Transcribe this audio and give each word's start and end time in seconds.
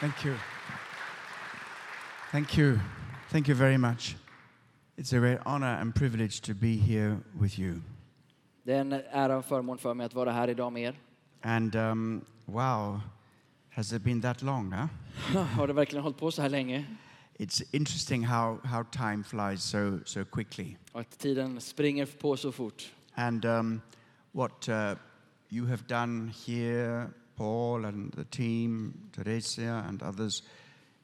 Thank 0.00 0.24
you. 0.24 0.34
Thank 2.30 2.58
you. 2.58 2.78
Thank 3.30 3.48
you 3.48 3.54
very 3.56 3.78
much. 3.78 4.16
It's 4.96 5.12
a 5.12 5.18
great 5.18 5.38
honor 5.44 5.78
and 5.80 5.94
privilege 5.94 6.40
to 6.42 6.54
be 6.54 6.76
here 6.76 7.16
with 7.40 7.58
you. 7.58 7.82
Det 8.62 8.74
är 8.74 8.80
en 8.80 8.92
ära 8.92 9.36
och 9.36 9.44
förmån 9.44 9.78
för 9.78 9.94
mig 9.94 10.06
att 10.06 10.14
vara 10.14 10.32
här 10.32 10.48
idag 10.48 10.72
med 10.72 10.82
er. 10.82 10.94
And 11.42 11.76
um, 11.76 12.24
wow, 12.44 13.00
has 13.70 13.92
it 13.92 14.02
been 14.02 14.22
that 14.22 14.42
long, 14.42 14.72
huh? 14.72 14.88
Har 15.56 15.66
det 15.66 15.72
verkligen 15.72 16.02
hållit 16.02 16.18
på 16.18 16.30
så 16.30 16.42
här 16.42 16.48
länge? 16.48 16.84
It's 17.38 17.62
interesting 17.72 18.26
how, 18.26 18.58
how 18.64 18.84
time 18.84 19.24
flies 19.24 19.62
so, 19.62 19.98
so 20.04 20.24
quickly. 20.24 20.76
Och 20.92 21.00
att 21.00 21.18
tiden 21.18 21.60
springer 21.60 22.06
på 22.06 22.36
så 22.36 22.52
fort. 22.52 22.92
And 23.14 23.44
um, 23.44 23.80
what 24.32 24.68
uh, 24.68 24.94
you 25.50 25.66
have 25.66 25.82
done 25.88 26.32
here, 26.46 27.10
Paul 27.38 27.84
and 27.84 28.12
the 28.12 28.24
team, 28.24 28.92
Teresa 29.12 29.84
and 29.88 30.02
others, 30.02 30.42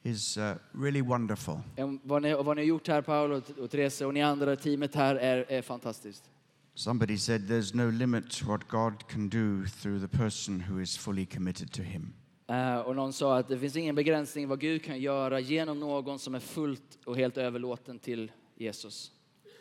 is 0.03 0.37
uh, 0.37 0.55
really 0.73 1.03
wonderful. 1.03 1.61
Em, 1.77 2.01
Vad 2.05 2.23
ni, 2.23 2.35
och 2.35 2.45
vad 2.45 2.57
ni 2.57 2.63
har 2.63 2.67
gjort 2.67 2.89
här, 2.89 3.03
Paolo 3.03 3.37
och, 3.37 3.59
och 3.59 3.71
Therese 3.71 4.01
och 4.01 4.15
ni 4.15 4.23
andra 4.23 4.53
i 4.53 4.57
teamet 4.57 4.95
här 4.95 5.17
är, 5.17 5.45
är 5.49 5.63
fantastiskt. 5.63 6.31
Somebody 6.75 7.19
said 7.19 7.41
there's 7.51 7.77
no 7.77 7.91
limit 7.91 8.43
what 8.43 8.69
God 8.69 9.09
can 9.09 9.29
do 9.29 9.67
through 9.83 10.01
the 10.01 10.19
person 10.19 10.61
who 10.61 10.81
is 10.81 10.99
fully 10.99 11.27
committed 11.27 11.73
to 11.73 11.83
Him. 11.83 12.13
Eh, 12.49 12.79
och 12.79 12.97
någon 12.97 13.13
sa 13.13 13.39
att 13.39 13.49
det 13.49 13.59
finns 13.59 13.77
ingen 13.77 13.95
begränsning 13.95 14.49
vad 14.49 14.61
Gud 14.61 14.85
kan 14.85 15.01
göra 15.01 15.41
genom 15.41 15.81
någon 15.81 16.19
som 16.19 16.35
är 16.35 16.41
fullt 16.41 16.99
och 17.05 17.17
helt 17.17 17.37
överlåten 17.37 17.99
till 17.99 18.33
Jesus. 18.57 19.11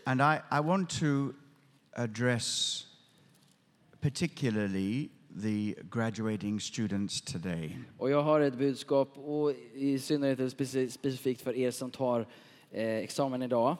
And 0.06 0.22
I, 0.22 0.40
I 0.52 0.62
want 0.64 0.90
to 0.90 1.34
address 1.96 2.80
particularly 4.02 5.10
the 5.42 5.76
graduating 5.92 6.60
students 6.60 7.22
today. 7.22 7.78
Och 7.98 8.10
jag 8.10 8.24
har 8.24 8.40
ett 8.40 8.58
budskap, 8.58 9.18
och 9.18 9.52
i 9.74 10.00
synnerhet 10.00 10.52
specifikt 10.92 11.42
för 11.42 11.56
er 11.56 11.72
som 11.72 11.92
tar 11.92 12.28
eh, 12.72 12.96
examen 12.96 13.42
idag. 13.42 13.78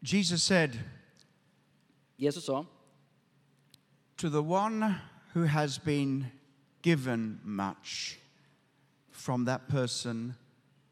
Jesus 0.00 0.42
said, 0.42 0.78
Jesus 2.16 2.44
sa, 2.44 2.66
To 4.16 4.30
the 4.30 4.42
one 4.42 4.94
who 5.32 5.46
has 5.46 5.78
been 5.84 6.26
given 6.82 7.40
much, 7.44 8.18
from 9.12 9.46
that 9.46 9.68
person 9.68 10.34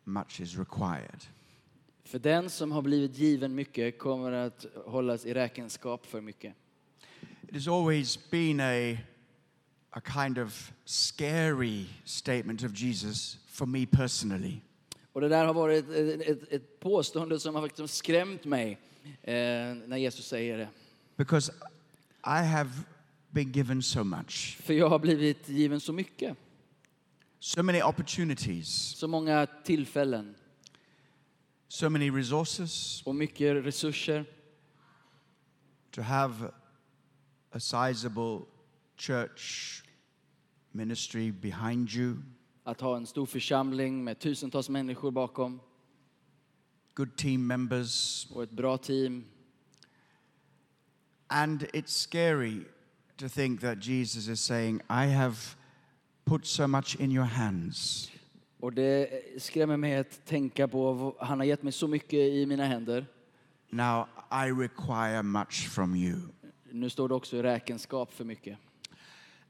much 0.04 0.40
is 0.40 0.58
required. 0.58 1.26
för 2.04 2.18
den 2.18 2.50
som 2.50 2.72
har 2.72 2.82
blivit 2.82 3.18
given 3.18 3.54
mycket 3.54 3.98
kommer 3.98 4.32
att 4.32 4.66
hållas 4.86 5.26
i 5.26 5.34
räkenskap 5.34 6.06
för 6.06 6.20
mycket. 6.20 6.54
It 7.48 7.54
has 7.54 7.68
always 7.68 8.18
been 8.30 8.60
a, 8.60 8.98
a 9.92 10.00
kind 10.00 10.38
of 10.38 10.72
scary 10.84 11.86
statement 12.04 12.62
of 12.62 12.72
Jesus 12.74 13.38
for 13.48 13.66
me 13.66 13.86
personally. 13.86 14.60
Och 15.12 15.20
det 15.20 15.28
där 15.28 15.44
har 15.44 15.54
varit 15.54 15.90
ett, 15.90 16.20
ett, 16.28 16.52
ett 16.52 16.80
påstående 16.80 17.40
som 17.40 17.54
har 17.54 17.62
faktiskt 17.62 17.94
skrämt 17.94 18.44
mig 18.44 18.78
eh, 19.22 19.34
när 19.86 19.96
Jesus 19.96 20.26
säger 20.26 20.58
det. 20.58 20.68
Because 21.16 21.52
I 22.24 22.44
have 22.44 22.70
been 23.30 23.52
given 23.52 23.82
so 23.82 24.04
much, 24.04 24.58
För 24.62 24.74
jag 24.74 24.88
har 24.88 24.98
blivit 24.98 25.48
given 25.48 25.80
så 25.80 25.92
mycket, 25.92 26.36
so 27.40 27.62
many 27.62 27.82
opportunities, 27.82 28.68
så 28.68 29.08
många 29.08 29.46
tillfällen 29.64 30.34
so 31.68 31.90
many 31.90 32.10
resources 32.10 33.02
och 33.04 33.14
mycket 33.14 33.64
resurser. 33.64 34.24
to 35.90 36.02
have 36.02 36.52
a 37.52 37.60
sizable 37.60 38.40
church 38.96 39.82
ministry 40.72 41.30
behind 41.30 41.90
you, 41.94 42.16
Att 42.64 42.80
ha 42.80 42.96
en 42.96 43.06
stor 43.06 43.26
församling 43.26 44.04
med 44.04 44.18
tusentals 44.18 44.68
människor 44.68 45.10
bakom 45.10 45.60
good 46.94 47.16
team 47.16 47.46
members. 47.46 48.26
och 48.30 48.42
ett 48.42 48.50
bra 48.50 48.78
team. 48.78 49.24
And 51.28 51.62
it's 51.62 51.92
scary 51.92 52.64
to 53.16 53.28
think 53.28 53.60
that 53.60 53.86
Jesus 53.86 54.28
is 54.28 54.40
saying, 54.40 54.80
I 54.90 55.06
have 55.06 55.36
put 56.24 56.46
so 56.46 56.66
much 56.66 56.96
in 57.00 57.12
your 57.12 57.24
hands. 57.26 58.10
Och 58.60 58.72
det 58.72 59.08
skrämmer 59.42 59.76
mig 59.76 59.96
att 59.96 60.24
tänka 60.26 60.68
på, 60.68 61.16
han 61.20 61.38
har 61.38 61.46
gett 61.46 61.62
mig 61.62 61.72
så 61.72 61.88
mycket 61.88 62.18
i 62.18 62.46
mina 62.46 62.64
händer. 62.64 63.06
Now 63.70 64.06
I 64.32 64.50
require 64.50 65.22
much 65.22 65.68
from 65.68 65.94
you. 65.94 66.18
Nu 66.72 66.90
står 66.90 67.08
det 67.08 67.14
också 67.14 67.42
räkenskap 67.42 68.12
för 68.12 68.24
mycket. 68.24 68.58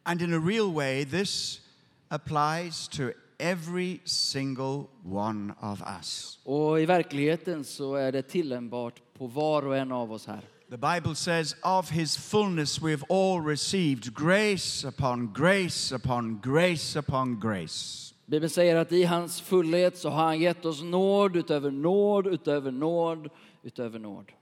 And 0.03 0.23
in 0.23 0.35
a 0.35 0.43
real 0.47 0.73
way, 0.73 1.05
this 1.05 1.61
applies 2.09 2.89
to 2.89 3.03
every 3.39 4.01
single 4.05 4.85
one 5.05 5.55
of 5.61 5.83
us. 5.99 6.39
Och 6.45 6.81
i 6.81 6.87
verkligheten 6.87 7.65
så 7.65 7.95
är 7.95 8.13
det 8.13 8.23
tillämpbart 8.23 9.03
på 9.19 9.27
var 9.27 9.67
och 9.67 9.77
en 9.77 9.93
av 9.93 10.13
oss 10.13 10.27
här. 10.27 10.41
The 10.71 10.77
Bible 10.77 11.15
says, 11.15 11.57
Of 11.63 11.91
his 11.91 12.17
fullness 12.17 12.79
we've 12.79 13.05
all 13.09 13.41
received 13.41 14.15
grace 14.15 14.89
upon 14.89 15.33
grace 15.33 15.95
upon 15.95 16.41
grace 16.43 16.99
upon 16.99 17.41
grace. 17.41 18.15
Bibeln 18.27 18.51
säger 18.51 18.77
att 18.77 18.93
i 18.93 19.05
hans 19.05 19.41
fullhet 19.41 19.99
så 19.99 20.09
har 20.09 20.25
han 20.25 20.41
gett 20.41 20.65
oss 20.65 20.83
nåd 20.83 21.37
utöver 21.37 21.71
nåd, 21.71 22.27
utöver 22.27 22.71
nåd, 22.71 23.29
utöver 23.63 23.99
nåd. 23.99 24.33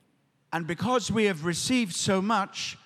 And 0.51 0.67
because 0.67 1.13
we 1.13 1.27
have 1.27 1.45
received 1.47 1.95
so 1.95 2.23
much, 2.23 2.79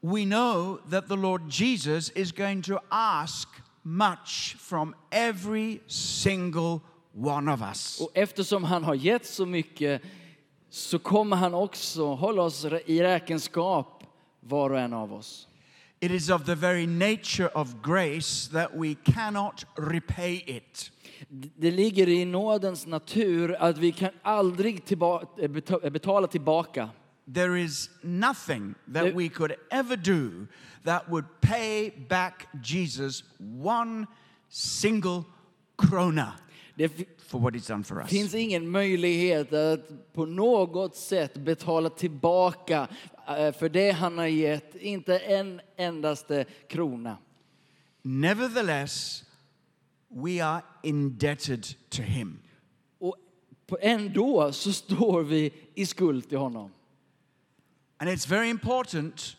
we 0.00 0.24
know 0.24 0.78
that 0.90 1.08
the 1.08 1.16
Lord 1.16 1.42
Jesus 1.50 2.10
is 2.10 2.32
going 2.32 2.62
to 2.62 2.78
ask 2.90 3.48
much 3.82 4.56
from 4.58 4.94
every 5.10 5.80
single 5.86 6.80
one 7.14 7.48
of 7.52 7.62
us. 7.62 8.00
Och 8.00 8.10
eftersom 8.14 8.64
han 8.64 8.84
har 8.84 8.94
gett 8.94 9.26
så 9.26 9.46
mycket 9.46 10.02
så 10.70 10.98
kommer 10.98 11.36
han 11.36 11.54
också 11.54 12.14
hålla 12.14 12.42
oss 12.42 12.64
i 12.86 13.02
räkenskap, 13.02 14.02
var 14.40 14.70
och 14.70 14.78
en 14.78 14.92
av 14.92 15.12
oss. 15.12 15.48
It 16.00 16.10
is 16.10 16.30
of 16.30 16.44
the 16.44 16.54
very 16.54 16.86
nature 16.86 17.48
of 17.54 17.74
grace 17.82 18.50
that 18.52 18.70
we 18.74 18.94
cannot 18.94 19.64
repay 19.76 20.42
it. 20.46 20.90
Det 21.56 21.70
ligger 21.70 22.08
i 22.08 22.24
nådens 22.24 22.86
natur 22.86 23.56
att 23.60 23.78
vi 23.78 23.92
kan 23.92 24.10
aldrig 24.22 24.84
tillba- 24.84 25.22
eh, 25.38 25.48
beta- 25.48 25.80
eh, 25.86 25.90
betala 25.90 26.26
tillbaka. 26.26 26.88
There 27.34 27.56
is 27.56 27.90
nothing 28.02 28.74
that 28.92 29.14
we 29.14 29.28
could 29.28 29.56
ever 29.70 29.96
do 29.96 30.46
that 30.84 31.08
would 31.08 31.24
pay 31.40 31.90
back 32.08 32.46
Jesus 32.62 33.24
one 33.38 34.06
single 34.48 35.24
krona 35.76 36.32
Det 36.76 36.88
for 37.18 37.40
what 37.40 37.54
he's 37.54 37.66
done 37.66 37.84
for 37.84 38.00
us. 38.02 38.10
finns 38.10 38.34
ingen 38.34 38.70
möjlighet 38.70 39.52
att 39.52 40.12
på 40.12 40.26
något 40.26 40.96
sätt 40.96 41.34
betala 41.36 41.90
tillbaka 41.90 42.88
eh, 43.28 43.52
för 43.52 43.68
det 43.68 43.90
han 43.90 44.18
har 44.18 44.26
gett, 44.26 44.76
inte 44.76 45.18
en 45.18 45.60
endaste 45.76 46.44
krona. 46.68 47.16
Nevertheless, 48.02 49.24
we 50.08 50.44
are 50.44 50.62
indebted 50.82 51.66
to 51.88 52.02
him. 52.02 52.38
Och 52.98 53.16
ändå 53.80 54.52
så 54.52 54.72
står 54.72 55.22
vi 55.22 55.52
i 55.74 55.86
skuld 55.86 56.28
till 56.28 56.38
honom. 56.38 56.70
And 57.98 58.10
it's 58.10 58.26
very 58.26 58.50
important 58.50 59.36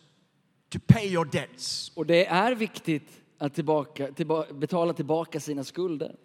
to 0.69 0.79
pay 0.79 1.07
your 1.07 1.25
debts. 1.25 1.91
Och 1.95 2.05
det 2.05 2.25
är 2.25 2.55
viktigt 2.55 3.21
att 3.37 3.53
tillbaka, 3.53 4.07
tillba- 4.11 4.53
betala 4.53 4.93
tillbaka 4.93 5.39
sina 5.39 5.63
skulder. 5.63 6.15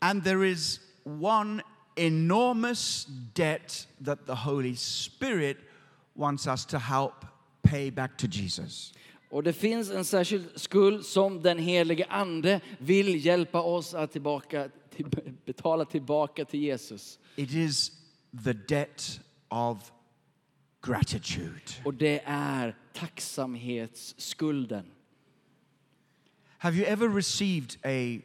And 0.00 0.24
there 0.24 0.48
is 0.50 0.80
one 1.20 1.62
enormous 1.96 3.06
debt 3.34 3.88
that 4.04 4.26
the 4.26 4.34
Holy 4.34 4.76
Spirit 4.76 5.56
wants 6.14 6.46
us 6.46 6.66
to 6.66 6.78
help 6.78 7.24
pay 7.62 7.90
back 7.90 8.16
to 8.18 8.26
Jesus. 8.26 8.92
Och 9.30 9.42
det 9.42 9.52
finns 9.52 9.90
en 9.90 10.04
särskild 10.04 10.60
skuld 10.60 11.04
som 11.04 11.42
den 11.42 11.58
helige 11.58 12.06
ande 12.08 12.60
vill 12.78 13.26
hjälpa 13.26 13.62
oss 13.62 13.94
att 13.94 14.12
tillbaka, 14.12 14.68
till, 14.96 15.06
betala 15.44 15.84
tillbaka 15.84 16.44
till 16.44 16.60
Jesus. 16.60 17.18
It 17.36 17.52
is 17.52 17.92
the 18.44 18.52
debt 18.52 19.20
of 19.48 19.92
gratitude. 20.88 21.62
Och 21.84 21.94
det 21.94 22.20
är 22.24 22.76
tacksamhetsskulden. 22.92 24.86
Have 26.58 26.76
you 26.76 26.86
ever 26.86 27.08
received 27.08 27.76
a 27.84 28.20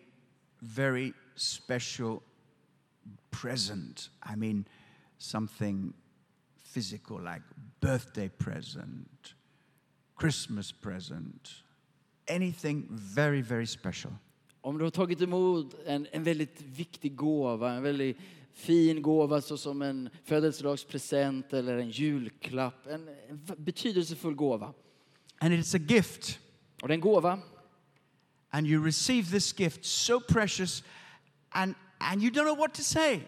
very 0.59 1.13
special 1.35 2.19
present? 3.31 4.09
I 4.33 4.35
mean, 4.35 4.65
something 5.17 5.93
physical 6.73 7.19
like 7.21 7.41
birthday 7.79 8.29
present, 8.29 9.33
Christmas 10.15 10.71
present, 10.71 11.63
anything 12.27 12.87
very, 12.89 13.41
very 13.41 13.67
special. 13.67 14.13
Om 14.61 14.77
du 14.77 14.83
har 14.83 14.91
tagit 14.91 15.21
emot 15.21 15.75
en, 15.85 16.07
en 16.11 16.23
väldigt 16.23 16.61
viktig 16.61 17.15
gåva, 17.15 17.73
en 17.73 17.83
väldigt 17.83 18.17
fin 18.53 19.01
gåva 19.01 19.41
såsom 19.41 19.81
en 19.81 20.09
födelsedagspresent 20.25 21.53
eller 21.53 21.77
en 21.77 21.89
julklapp, 21.89 22.87
en, 22.87 23.07
en 23.29 23.45
betydelsefull 23.57 24.35
gåva. 24.35 24.73
And 25.39 25.53
it's 25.53 25.75
a 25.75 25.81
gift. 25.87 26.39
Och 26.81 26.87
det 26.87 26.91
är 26.91 26.95
en 26.95 27.01
gåva 27.01 27.39
and 28.53 28.67
you 28.67 28.79
receive 28.79 29.31
this 29.31 29.51
gift 29.51 29.85
so 29.85 30.19
precious 30.19 30.83
and, 31.51 31.75
and 31.99 32.21
you 32.21 32.31
don't 32.31 32.45
know 32.45 32.57
what 32.57 32.73
to 32.73 32.83
say. 32.83 33.19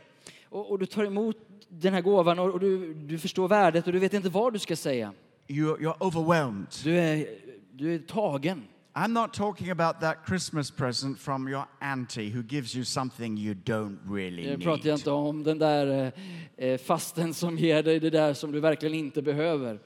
Och, 0.50 0.72
och 0.72 0.80
du 0.80 0.86
tar 0.86 1.06
emot 1.06 1.38
den 1.70 1.94
här 1.94 2.02
gåvan 2.02 2.40
och, 2.40 2.50
och 2.50 2.60
du, 2.60 2.94
du 2.94 3.18
förstår 3.18 3.48
värdet 3.48 3.88
och 3.88 3.94
du 3.94 4.00
vet 4.00 4.14
inte 4.14 4.30
vad 4.30 4.54
du 4.54 4.60
ska 4.60 4.76
säga. 4.76 5.14
You're, 5.48 5.78
you're 5.78 5.96
overwhelmed. 6.00 6.68
Du 6.84 6.98
är, 7.00 7.28
du 7.72 7.96
är 7.96 8.00
tagen. 8.00 8.64
I'm 8.98 9.12
not 9.14 9.34
talking 9.34 9.70
about 9.72 10.00
that 10.00 10.18
Christmas 10.26 10.72
present 10.72 11.20
from 11.20 11.50
your 11.50 11.66
auntie 11.82 12.30
who 12.30 12.42
gives 12.42 12.76
you 12.76 12.86
something 12.86 13.38
you 13.38 13.54
don't 13.54 14.00
really 14.06 14.48
Nu 14.48 14.58
pratar 14.58 14.88
jag 14.88 14.94
need. 14.94 15.00
inte 15.00 15.12
om 15.12 15.44
den 15.44 15.60
där 15.60 16.14
eh, 16.58 16.68
eh, 16.70 16.78
fasten 16.78 17.34
som 17.34 17.58
ger 17.58 17.84
dig 17.84 18.00
det 18.00 18.10
där 18.10 18.34
som 18.34 18.52
du 18.52 18.60
verkligen 18.60 18.96
inte 18.96 19.22
behöver. 19.22 19.80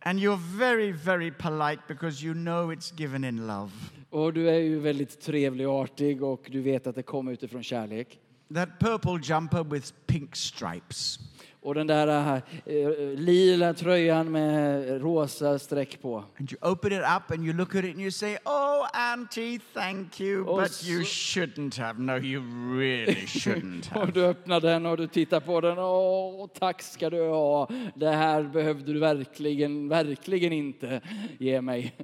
And 0.00 0.18
you're 0.20 0.58
very, 0.58 0.92
very 0.92 1.30
polite 1.30 1.82
because 1.88 2.24
you 2.26 2.34
know 2.34 2.72
it's 2.72 3.00
given 3.00 3.24
in 3.24 3.46
love. 3.46 3.70
Och 4.10 4.32
du 4.32 4.50
är 4.50 4.58
ju 4.58 4.78
väldigt 4.80 5.20
trevlig 5.20 5.68
och 5.68 5.74
artig 5.74 6.22
och 6.22 6.48
du 6.50 6.60
vet 6.60 6.86
att 6.86 6.94
det 6.94 7.02
kommer 7.02 7.32
utifrån 7.32 7.62
kärlek. 7.62 8.18
That 8.54 8.68
purple 8.80 9.20
jumper 9.22 9.64
with 9.64 9.92
pink 10.06 10.36
stripes. 10.36 11.18
Och 11.64 11.74
den 11.74 11.86
där 11.86 12.42
eh, 12.66 12.88
lila 13.16 13.74
tröjan 13.74 14.32
med 14.32 15.00
rosa 15.02 15.58
streck 15.58 16.02
på. 16.02 16.24
And 16.38 16.52
you 16.52 16.72
open 16.72 16.92
it 16.92 16.98
up 16.98 17.30
and 17.30 17.44
you 17.44 17.52
look 17.56 17.74
at 17.74 17.84
it 17.84 17.90
and 17.90 18.00
you 18.00 18.10
say, 18.10 18.36
Oh, 18.44 18.86
Auntie, 19.12 19.60
thank 19.74 20.20
you, 20.20 20.44
Oh, 20.48 20.60
but 20.62 20.84
you 20.84 21.02
shouldn't 21.02 21.80
have. 21.80 21.98
No, 22.00 22.16
you 22.18 22.42
really 22.78 23.14
shouldn't 23.26 23.88
Och 23.94 24.00
have. 24.00 24.12
du 24.12 24.24
öppnar 24.24 24.60
den 24.60 24.86
och 24.86 24.96
du 24.96 25.06
tittar 25.06 25.40
på 25.40 25.60
den. 25.60 25.78
Åh, 25.78 26.48
tack 26.58 26.82
ska 26.82 27.10
du 27.10 27.20
ha. 27.28 27.68
Det 27.94 28.10
här 28.10 28.42
behövde 28.42 28.92
du 28.92 28.98
verkligen, 28.98 29.88
verkligen 29.88 30.52
inte 30.52 31.00
ge 31.38 31.60
mig. 31.60 31.94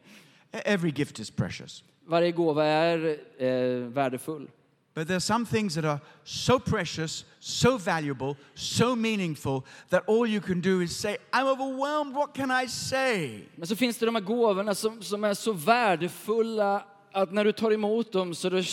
Every 0.53 0.91
gift 0.97 1.19
is 1.19 1.31
precious. 1.31 1.85
Varje 2.07 2.33
gåva 2.33 2.65
är 2.65 3.17
eh, 3.39 3.89
värdefull. 3.89 4.49
But 4.95 5.07
there 5.07 5.17
are 5.17 5.21
some 5.21 5.47
things 5.47 5.75
that 5.75 5.85
are 5.85 6.01
so 6.25 6.59
precious, 6.59 7.25
so 7.39 7.79
valuable, 7.79 8.37
so 8.55 8.97
meaningful 8.97 9.65
that 9.89 10.03
all 10.09 10.27
you 10.27 10.41
can 10.41 10.61
do 10.61 10.81
is 10.81 10.97
say, 10.97 11.17
I'm 11.33 11.47
overwhelmed, 11.47 12.15
what 12.15 12.35
can 12.35 12.51
I 12.65 12.69
say? 12.69 13.45
Men 13.57 13.67
så 13.67 13.77
finns 13.77 13.99
det 13.99 14.07
de 14.07 14.15
här 14.15 14.23
gåvorna 14.23 14.75
som, 14.75 15.03
som 15.03 15.25
är 15.25 15.35
så 15.35 15.53
värdefulla 15.53 16.85
att 17.13 17.33
när 17.33 17.45
du 17.45 17.53
tar 17.53 17.71
emot 17.73 18.13
dem 18.13 18.35
så 18.35 18.49
det, 18.49 18.65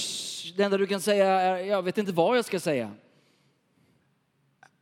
det 0.56 0.64
enda 0.64 0.78
du 0.78 0.88
kan 0.88 1.02
säga 1.02 1.28
är 1.28 1.58
jag 1.58 1.84
vet 1.84 1.98
inte 1.98 2.12
vad 2.12 2.38
jag 2.38 2.46
ska 2.46 2.60
säga. 2.60 2.92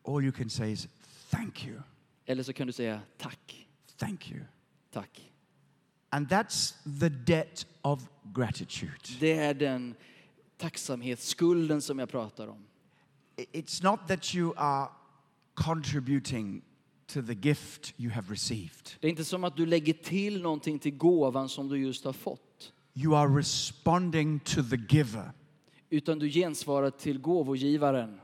All 0.08 0.24
you 0.24 0.32
can 0.32 0.50
say 0.50 0.72
is, 0.72 0.88
Thank 1.30 1.66
you, 1.66 1.82
Eller 2.26 2.44
så 2.44 2.54
kan 2.54 2.68
du 2.68 2.74
säga 2.74 3.02
tack, 3.18 3.68
thank 3.98 4.32
you. 4.32 4.42
tack. 4.92 5.22
And 6.10 6.28
that's 6.30 6.74
the 7.00 7.10
debt 7.10 7.66
of 7.82 8.02
gratitude. 8.24 9.00
Det 9.20 9.34
är 9.38 9.54
den 9.54 9.96
tacksamhetsskulden 10.58 11.82
som 11.82 12.00
jag 12.00 12.10
pratar 12.10 12.48
om. 12.48 12.66
It's 13.38 13.84
not 13.84 14.08
that 14.08 14.36
you 14.36 14.54
are 14.58 14.90
contributing 15.54 16.62
to 17.08 17.22
the 17.22 17.34
gift 17.34 17.94
you 17.98 18.12
have 18.12 18.34
received. 18.34 18.92
Det 19.00 19.08
är 19.08 19.10
inte 19.10 19.26
som 19.26 19.44
att 19.44 19.58
du 19.58 19.66
lägger 19.66 19.94
till 19.94 20.42
någonting 20.42 20.80
till 20.80 20.98
gåvan 20.98 21.50
som 21.50 21.70
du 21.70 21.78
just 21.78 22.06
har 22.06 22.14
fått. 22.14 22.74
You 22.94 23.16
are 23.16 23.40
responding 23.40 24.40
to 24.40 24.64
the 24.64 24.78
giver. 24.90 25.32
Utan 25.90 26.20
du 26.20 26.30
gensvarar 26.30 26.90
till 26.90 27.20
gåvogivaren. 27.20 28.20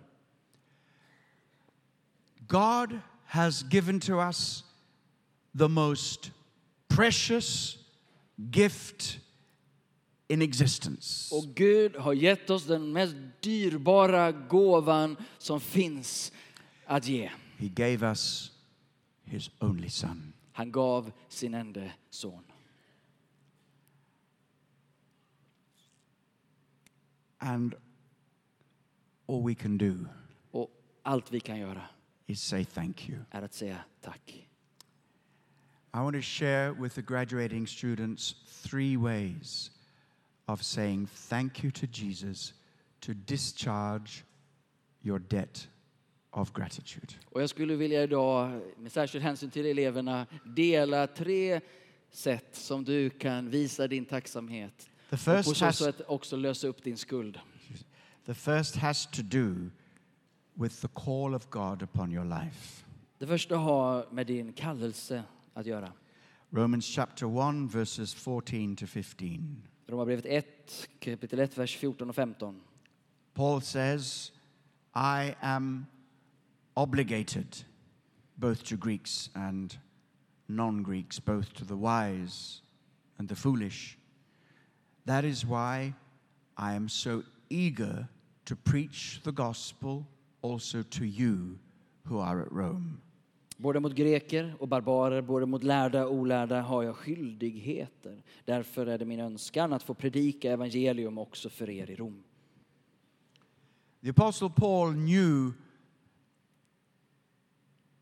God 2.47 2.99
has 3.25 3.63
given 3.73 3.99
to 3.99 4.13
us 4.19 4.63
the 5.57 5.67
most 5.67 6.31
precious 6.87 7.77
gift 8.35 9.19
in 10.31 10.41
existence. 10.41 11.35
Och 11.35 11.55
Gud 11.55 11.95
har 11.95 12.13
gett 12.13 12.49
oss 12.49 12.65
den 12.65 12.91
mest 12.93 13.15
dyrbara 13.41 14.31
gåvan 14.31 15.17
som 15.37 15.61
finns 15.61 16.31
att 16.85 17.07
ge. 17.07 17.31
He 17.57 17.67
gave 17.67 18.07
us 18.07 18.51
His 19.23 19.49
only 19.59 19.89
Son. 19.89 20.33
Han 20.51 20.71
gav 20.71 21.11
sin 21.29 21.53
enda 21.53 21.91
son. 22.09 22.43
And 27.37 27.75
all 29.27 29.43
we 29.43 29.55
can 29.55 29.77
do 29.77 29.93
Och 30.51 30.69
allt 31.03 31.31
vi 31.31 31.39
kan 31.39 31.59
göra 31.59 31.81
is 32.27 32.41
say 32.41 32.65
thank 32.65 33.09
you. 33.09 33.19
är 33.31 33.41
att 33.41 33.53
säga 33.53 33.83
tack. 34.01 34.47
I 35.93 35.97
want 35.97 36.15
to 36.15 36.21
share 36.21 36.71
with 36.71 36.95
the 36.95 37.01
graduating 37.01 37.67
students 37.67 38.35
three 38.63 38.97
ways 38.97 39.71
of 40.51 40.63
saying 40.63 41.07
thank 41.29 41.63
you 41.63 41.71
to 41.71 41.85
Jesus 41.91 42.53
to 42.99 43.13
discharge 43.13 44.23
your 45.03 45.19
debt 45.19 45.67
of 46.31 46.53
gratitude. 46.53 47.13
Och 47.25 47.41
jag 47.41 47.49
skulle 47.49 47.75
vilja 47.75 48.03
idag, 48.03 48.61
med 48.77 48.91
särskild 48.91 49.23
hänsyn 49.23 49.51
till 49.51 49.65
eleverna, 49.65 50.27
dela 50.45 51.07
tre 51.07 51.61
sätt 52.11 52.55
som 52.55 52.83
du 52.83 53.09
kan 53.09 53.49
visa 53.49 53.87
din 53.87 54.05
tacksamhet. 54.05 54.89
The 55.09 55.15
Och 55.15 55.25
på 55.25 55.43
first 55.43 55.57
så 55.57 55.71
sätt 55.71 56.01
också 56.07 56.35
lösa 56.35 56.67
upp 56.67 56.83
din 56.83 56.97
skuld. 56.97 57.39
the 58.25 58.33
first 58.33 58.75
has 58.75 59.07
to 59.11 59.21
do 59.21 59.69
with 60.53 60.81
the 60.81 60.87
call 60.87 61.35
of 61.35 61.49
God 61.49 61.81
upon 61.81 62.11
your 62.11 62.25
life. 62.25 62.85
Det 63.17 63.27
första 63.27 63.57
har 63.57 64.07
med 64.11 64.27
din 64.27 64.53
kallelse 64.53 65.23
att 65.53 65.65
göra. 65.65 65.93
Romans 66.49 66.85
chapter 66.85 67.25
1, 67.65 67.75
verses 67.75 68.13
14 68.13 68.75
to 68.75 68.87
15. 68.87 69.67
Romarbrevet 69.91 70.25
1, 70.25 70.87
kapitel 70.99 71.39
1, 71.39 71.57
vers 71.57 71.77
14 71.77 72.09
och 72.09 72.15
15. 72.15 72.61
Paul 73.33 73.61
says, 73.61 74.31
I 74.95 75.35
am 75.41 75.87
obligated 76.77 77.65
both 78.37 78.63
to 78.63 78.77
Greeks 78.77 79.29
and 79.35 79.77
non 80.47 80.83
Greeks, 80.83 81.19
both 81.19 81.53
to 81.53 81.65
the 81.65 81.75
wise 81.75 82.61
and 83.17 83.27
the 83.27 83.35
foolish. 83.35 83.97
That 85.05 85.25
is 85.25 85.45
why 85.45 85.93
I 86.57 86.73
am 86.73 86.87
so 86.87 87.23
eager 87.49 88.07
to 88.45 88.55
preach 88.55 89.19
the 89.23 89.33
gospel 89.33 90.05
also 90.41 90.83
to 90.83 91.05
you 91.05 91.59
who 92.07 92.19
are 92.19 92.41
at 92.41 92.51
Rome. 92.51 93.01
Både 93.61 93.79
mot 93.79 93.93
greker 93.95 94.55
och 94.59 94.67
barbarer, 94.67 95.21
både 95.21 95.45
mot 95.45 95.63
lärda 95.63 96.05
och 96.05 96.13
olärda 96.13 96.61
har 96.61 96.83
jag 96.83 96.95
skyldigheter. 96.95 98.23
Därför 98.45 98.87
är 98.87 98.97
det 98.97 99.05
min 99.05 99.19
önskan 99.19 99.73
att 99.73 99.83
få 99.83 99.93
predika 99.93 100.51
evangelium 100.51 101.17
också 101.17 101.49
för 101.49 101.69
er 101.69 101.91
i 101.91 101.95
Rom. 101.95 102.23
The 104.03 104.09
Apostle 104.09 104.49
Paul 104.49 104.93
knew 104.93 105.53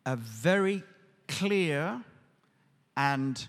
a 0.03 0.17
very 0.43 0.81
clear 1.25 2.01
and 2.93 3.39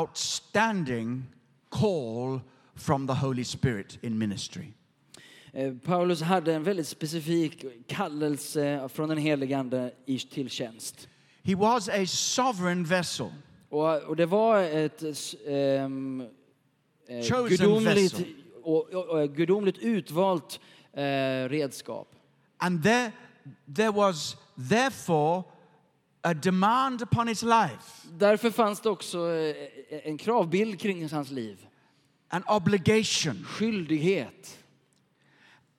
outstanding 0.00 1.22
call 1.68 2.40
from 2.74 3.06
the 3.06 3.14
Holy 3.14 3.44
Spirit 3.44 3.98
in 4.02 4.18
ministry. 4.18 4.72
Eh, 5.54 5.74
Paulus 5.84 6.20
hade 6.22 6.54
en 6.54 6.62
väldigt 6.62 6.88
specifik 6.88 7.64
kallelse 7.86 8.88
från 8.92 9.08
den 9.08 9.18
helige 9.18 9.58
Ande 9.58 9.90
till 10.30 10.50
tjänst. 10.50 11.08
He 11.42 11.54
was 11.54 11.88
a 11.88 12.06
sovereign 12.06 12.84
vessel, 12.84 13.26
Och, 13.68 14.02
och 14.02 14.16
det 14.16 14.26
var 14.26 14.62
ett 14.62 15.02
um, 15.46 16.26
Chosen 17.08 17.48
gudomligt, 17.48 18.12
vessel. 18.14 18.26
och, 18.62 18.94
och, 18.94 19.34
gudomligt 19.36 19.78
utvalt 19.78 20.60
eh, 20.92 21.02
redskap. 21.48 22.08
and 22.58 22.82
there, 22.82 23.12
there 23.76 23.90
was 23.92 24.36
therefore 24.70 25.42
a 26.22 26.34
demand 26.34 27.02
upon 27.02 27.28
his 27.28 27.42
life, 27.42 28.08
Därför 28.12 28.50
fanns 28.50 28.80
det 28.80 28.90
också 28.90 29.18
en 30.04 30.18
kravbild 30.18 30.80
kring 30.80 31.08
hans 31.08 31.30
liv. 31.30 31.66
an 32.28 32.42
obligation, 32.48 33.44
Skyldighet. 33.44 34.58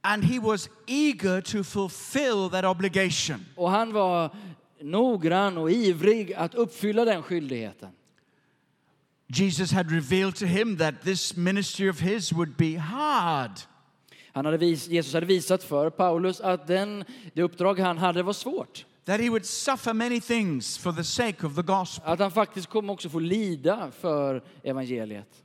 And 0.06 0.24
he 0.24 0.40
was 0.40 0.70
eager 0.88 1.42
to 1.42 1.64
fulfill 1.64 2.50
that 2.50 2.66
obligation. 2.66 3.46
Och 3.56 3.70
han 3.72 3.94
var 3.94 4.30
noggrann 4.82 5.58
och 5.58 5.72
ivrig 5.72 6.34
att 6.34 6.56
uppfylla 6.56 7.06
den 7.06 7.24
skyldigheten. 7.24 7.90
Jesus 9.28 9.72
had 9.72 9.92
revealed 9.92 10.36
to 10.36 10.46
him 10.46 10.78
that 10.78 11.02
this 11.04 11.36
ministry 11.36 11.90
of 11.90 12.00
his 12.00 12.34
would 12.34 12.56
be 12.58 12.78
hard. 12.78 13.52
Han 14.34 14.46
hade 14.46 14.58
vis, 14.58 14.88
Jesus 14.88 15.14
hade 15.14 15.26
visat 15.26 15.64
för 15.64 15.90
Paulus 15.90 16.42
att 16.42 16.68
den, 16.68 17.06
det 17.34 17.42
uppdrag 17.42 17.80
han 17.80 17.98
hade 17.98 18.24
var 18.24 18.34
svårt. 18.34 18.86
that 19.06 19.20
he 19.20 19.30
would 19.30 19.46
suffer 19.46 19.94
many 19.94 20.20
things 20.20 20.78
for 20.78 20.92
the 20.92 21.04
sake 21.04 21.46
of 21.46 21.56
the 21.56 21.62
gospel. 21.62 22.04
Att 22.14 22.20
han 22.20 22.32
faktiskt 22.32 22.68
kommer 22.68 22.94
också 22.94 23.10
få 23.10 23.20
lida 23.20 23.92
för 23.92 24.44
evangeliet. 24.64 25.45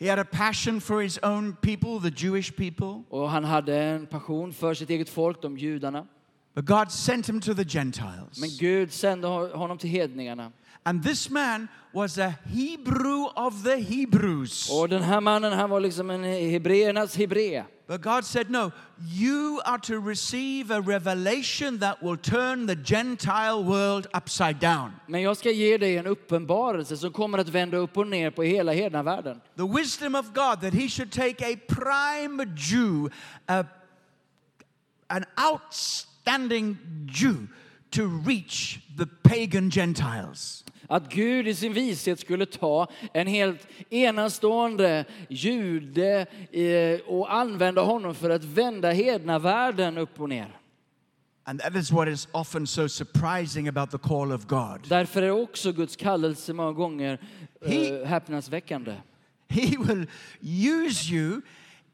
He 0.00 0.06
had 0.10 0.18
a 0.18 0.24
passion 0.24 0.80
for 0.80 1.02
his 1.02 1.18
own 1.22 1.56
people, 1.60 2.10
the 2.10 2.26
Jewish 2.26 2.52
people, 2.56 3.02
Och 3.10 3.30
han 3.30 3.44
hade 3.44 3.82
en 3.82 4.06
passion 4.06 4.52
för 4.52 4.74
sitt 4.74 4.90
eget 4.90 5.08
folk, 5.08 5.42
de 5.42 5.56
judarna. 5.58 6.06
But 6.54 6.64
God 6.66 6.90
sent 6.92 7.28
him 7.28 7.40
to 7.40 7.54
the 7.54 7.64
Gentiles. 7.64 8.40
Men 8.40 8.50
Gud 8.58 8.92
sände 8.92 9.26
ho- 9.28 9.56
honom 9.56 9.78
till 9.78 9.90
hedningarna. 9.90 10.52
And 10.84 11.02
this 11.04 11.30
man 11.30 11.68
was 11.94 12.18
a 12.18 12.34
Hebrew 12.44 13.26
of 13.36 13.62
the 13.64 13.76
Hebrews. 13.76 14.70
Och 14.70 14.88
den 14.88 15.02
här 15.02 15.20
mannen, 15.20 15.52
han 15.52 15.70
var 15.70 15.80
liksom 15.80 16.10
en 16.10 16.24
hebreernas 16.24 17.16
hebré. 17.16 17.64
But 17.88 18.02
God 18.02 18.26
said, 18.26 18.50
No, 18.50 18.70
you 19.08 19.62
are 19.64 19.78
to 19.78 19.98
receive 19.98 20.70
a 20.70 20.80
revelation 20.82 21.78
that 21.78 22.02
will 22.02 22.18
turn 22.18 22.66
the 22.66 22.76
Gentile 22.76 23.64
world 23.64 24.06
upside 24.12 24.60
down. 24.60 24.92
Men 25.06 25.22
jag 25.22 25.36
ska 25.36 25.50
ge 25.50 25.78
dig 25.78 25.96
en 25.96 26.06
uppenbarelse 26.06 26.96
som 26.96 27.12
kommer 27.12 27.38
att 27.38 27.48
vända 27.48 27.76
upp 27.76 27.96
och 27.96 28.06
ner 28.06 28.30
på 28.30 28.42
hela 28.42 28.72
hednavärlden. 28.72 29.40
The 29.56 29.66
wisdom 29.66 30.14
of 30.14 30.34
God 30.34 30.60
that 30.60 30.74
he 30.74 30.88
should 30.88 31.12
take 31.12 31.42
a 31.42 31.56
prime 31.68 32.44
Jew, 32.56 33.10
a, 33.46 33.64
an 35.08 35.24
outstanding 35.52 36.76
Jew, 37.10 37.46
to 37.90 38.02
reach 38.26 38.80
the 38.98 39.06
pagan 39.22 39.70
Gentiles. 39.70 40.64
Att 40.90 41.12
Gud 41.12 41.48
i 41.48 41.54
sin 41.54 41.72
vishet 41.72 42.20
skulle 42.20 42.46
ta 42.46 42.88
en 43.14 43.26
helt 43.26 43.66
enastående 43.90 45.04
jude 45.28 46.26
eh, 46.52 47.00
och 47.06 47.34
använda 47.34 47.82
honom 47.82 48.14
för 48.14 48.30
att 48.30 48.44
vända 48.44 48.90
hednavärlden 48.90 49.98
upp 49.98 50.20
och 50.20 50.28
ner. 50.28 50.54
And 51.44 51.60
that 51.60 51.76
is 51.76 51.90
what 51.92 52.08
is 52.08 52.28
often 52.32 52.66
so 52.66 52.88
surprising 52.88 53.68
about 53.68 53.90
the 53.90 53.98
call 53.98 54.32
of 54.32 54.46
God. 54.46 54.80
Därför 54.88 55.22
är 55.22 55.30
också 55.30 55.72
Guds 55.72 55.96
kallelse 55.96 56.52
många 56.52 56.72
gånger 56.72 57.20
He- 57.64 58.02
eh, 58.02 58.08
häpnadsväckande. 58.08 58.94
He 59.48 59.76
will 59.78 60.06
use 60.42 61.14
you 61.14 61.40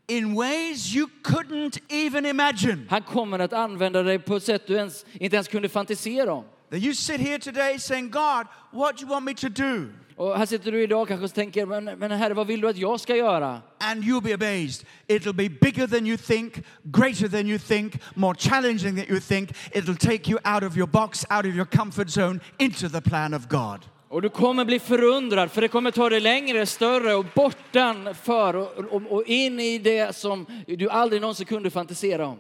in 0.09 0.35
ways 0.35 0.95
you 0.95 1.09
couldn't 1.23 1.79
even 1.89 2.27
imagine. 2.27 2.87
Han 2.91 3.03
kommer 3.03 3.39
att 3.39 3.53
använda 3.53 4.03
dig 4.03 4.19
på 4.19 4.37
ett 4.37 4.43
sätt 4.43 4.67
du 4.67 4.75
ens, 4.75 5.05
inte 5.13 5.37
ens 5.37 5.49
kunde 5.49 5.69
fantisera 5.69 6.33
om. 6.33 6.45
That 6.71 6.81
you 6.81 6.95
sit 6.95 7.21
here 7.21 7.39
today 7.39 7.79
saying, 7.79 8.11
God, 8.11 8.47
what 8.73 8.97
do 8.97 9.03
you 9.03 9.11
want 9.11 9.25
me 9.25 9.35
to 9.35 9.49
do? 9.49 9.89
Och 10.17 10.39
här 10.39 10.47
sitter 10.47 10.73
du 10.73 10.83
idag 10.83 11.09
kanske 11.09 11.25
och 11.25 11.35
tänker, 11.35 11.67
men, 11.67 11.85
men 11.85 12.11
herre 12.11 12.35
vad 12.35 12.47
vill 12.47 12.61
du 12.61 12.69
att 12.69 12.77
jag 12.77 13.01
ska 13.01 13.17
göra? 13.17 13.63
And 13.79 14.05
you'll 14.05 14.23
be 14.23 14.35
amazed. 14.35 14.87
It'll 15.09 15.33
be 15.33 15.49
bigger 15.49 15.87
than 15.87 16.07
you 16.07 16.17
think, 16.17 16.65
greater 16.83 17.29
than 17.29 17.49
you 17.49 17.59
think, 17.59 17.95
more 18.15 18.35
challenging 18.35 18.97
than 18.97 19.05
you 19.09 19.21
think. 19.21 19.51
It'll 19.73 19.97
take 19.97 20.31
you 20.31 20.39
out 20.45 20.63
of 20.63 20.77
your 20.77 20.87
box, 20.87 21.27
out 21.31 21.47
of 21.47 21.55
your 21.55 21.67
comfort 21.67 22.11
zone, 22.11 22.41
into 22.59 22.89
the 22.89 23.01
plan 23.01 23.35
of 23.35 23.49
God. 23.49 23.87
Och 24.14 24.23
du 24.23 24.28
kommer 24.28 24.64
bli 24.64 24.78
förundrad 24.78 25.50
för 25.50 25.61
det 25.61 25.68
kommer 25.68 25.90
ta 25.90 26.09
dig 26.09 26.21
längre, 26.21 26.66
större 26.66 27.14
och 27.14 27.26
bortanför 27.35 28.56
och, 28.56 28.78
och, 28.78 29.02
och 29.12 29.25
in 29.26 29.61
i 29.61 29.78
det 29.78 30.16
som 30.16 30.47
du 30.66 30.88
aldrig 30.88 31.21
någonsin 31.21 31.47
kunde 31.47 31.71
fantisera 31.71 32.26
om. 32.26 32.38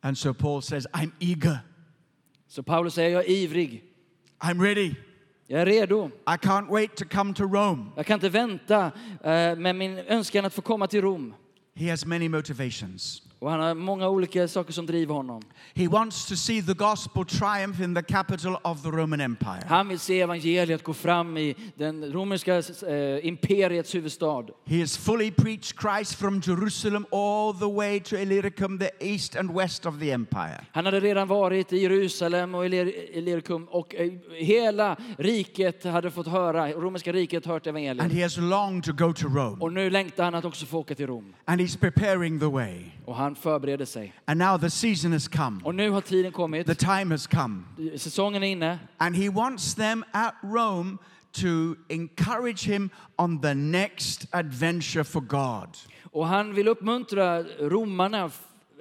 And 0.00 0.18
so 0.18 0.34
Paul 0.34 0.62
says, 0.62 0.86
I'm 0.86 1.10
eager, 1.20 1.58
Så 2.48 2.62
Paulus 2.62 2.94
säger, 2.94 3.10
jag 3.10 3.24
är 3.24 3.30
ivrig, 3.30 3.84
I'm 4.38 4.62
ready. 4.62 4.94
jag 5.46 5.60
är 5.60 5.66
redo. 5.66 6.06
I 6.06 6.36
can't 6.46 6.70
wait 6.70 6.96
to 6.96 7.04
come 7.10 7.34
to 7.34 7.42
Rome. 7.44 7.86
Jag 7.96 8.06
kan 8.06 8.14
inte 8.14 8.28
vänta 8.28 8.92
eh, 9.24 9.56
med 9.56 9.76
min 9.76 9.98
önskan 9.98 10.44
att 10.44 10.54
få 10.54 10.62
komma 10.62 10.86
till 10.86 11.02
Rom. 11.02 11.34
He 11.74 11.90
has 11.90 12.06
many 12.06 12.28
motivations. 12.28 13.22
Och 13.44 13.50
han 13.50 13.60
har 13.60 13.74
många 13.74 14.08
olika 14.08 14.48
saker 14.48 14.72
som 14.72 14.86
driver 14.86 15.14
honom. 15.14 15.42
He 15.74 15.88
wants 15.88 16.26
to 16.26 16.36
see 16.36 16.62
the 16.62 16.74
gospel 16.74 17.24
triumph 17.24 17.82
in 17.82 17.94
the 17.94 18.02
capital 18.02 18.56
of 18.62 18.82
the 18.82 18.88
Roman 18.90 19.20
Empire. 19.20 19.62
Han 19.68 19.88
vill 19.88 19.98
se 19.98 20.20
evangeliet 20.20 20.82
gå 20.84 20.92
fram 20.94 21.36
i 21.38 21.54
den 21.76 22.12
romerska 22.12 22.54
eh, 22.56 23.26
imperiets 23.26 23.94
huvudstad. 23.94 24.44
He 24.64 24.80
has 24.80 24.96
fully 24.96 25.30
preached 25.30 25.80
Christ 25.80 26.14
from 26.14 26.40
Jerusalem 26.46 27.06
all 27.12 27.54
the 27.54 27.70
way 27.76 28.00
to 28.00 28.16
Illyricum, 28.16 28.78
the 28.78 28.90
east 29.00 29.36
and 29.36 29.54
west 29.54 29.86
of 29.86 29.98
the 30.00 30.10
empire. 30.12 30.64
Han 30.72 30.84
hade 30.84 31.00
redan 31.00 31.28
varit 31.28 31.72
i 31.72 31.78
Jerusalem 31.78 32.54
och 32.54 32.64
Illyr- 32.64 33.10
Illyricum 33.12 33.64
och 33.70 33.94
eh, 33.94 34.10
hela 34.38 34.96
riket 35.18 35.84
hade 35.84 36.10
fått 36.10 36.26
höra, 36.26 36.72
romerska 36.72 37.12
riket 37.12 37.46
hört 37.46 37.66
And 37.66 37.76
evangeliet. 37.76 38.12
he 38.12 38.22
has 38.22 38.36
longed 38.36 38.84
to 38.84 38.92
go 38.92 39.12
to 39.12 39.28
Rome. 39.28 39.56
Och 39.60 39.72
nu 39.72 39.90
längtar 39.90 40.24
han 40.24 40.34
att 40.34 40.44
också 40.44 40.66
få 40.66 40.78
åka 40.78 40.94
till 40.94 41.06
Rom. 41.06 41.34
And 41.44 41.60
he's 41.60 41.78
preparing 41.80 42.40
the 42.40 42.46
way. 42.46 42.84
Och 43.04 43.16
han 43.16 43.33
förbereder 43.34 43.84
sig. 43.84 44.12
And 44.24 44.38
now 44.38 44.58
the 44.58 44.70
season 44.70 45.12
has 45.12 45.28
come. 45.28 45.60
Och 45.64 45.74
nu 45.74 45.90
har 45.90 46.00
tiden 46.00 46.32
kommit. 46.32 46.66
The 46.66 46.74
time 46.74 47.14
has 47.14 47.26
come. 47.26 47.62
Säsongen 47.96 48.42
är 48.42 48.46
inne. 48.46 48.78
And 48.96 49.16
he 49.16 49.28
wants 49.28 49.74
them 49.74 50.04
at 50.12 50.34
Rome 50.42 50.98
to 51.32 51.76
encourage 51.88 52.66
him 52.66 52.90
on 53.16 53.40
the 53.40 53.54
next 53.54 54.26
adventure 54.30 55.04
for 55.04 55.20
God. 55.20 55.68
Och 56.12 56.26
han 56.26 56.54
vill 56.54 56.68
uppmuntra 56.68 57.42
romarna 57.60 58.30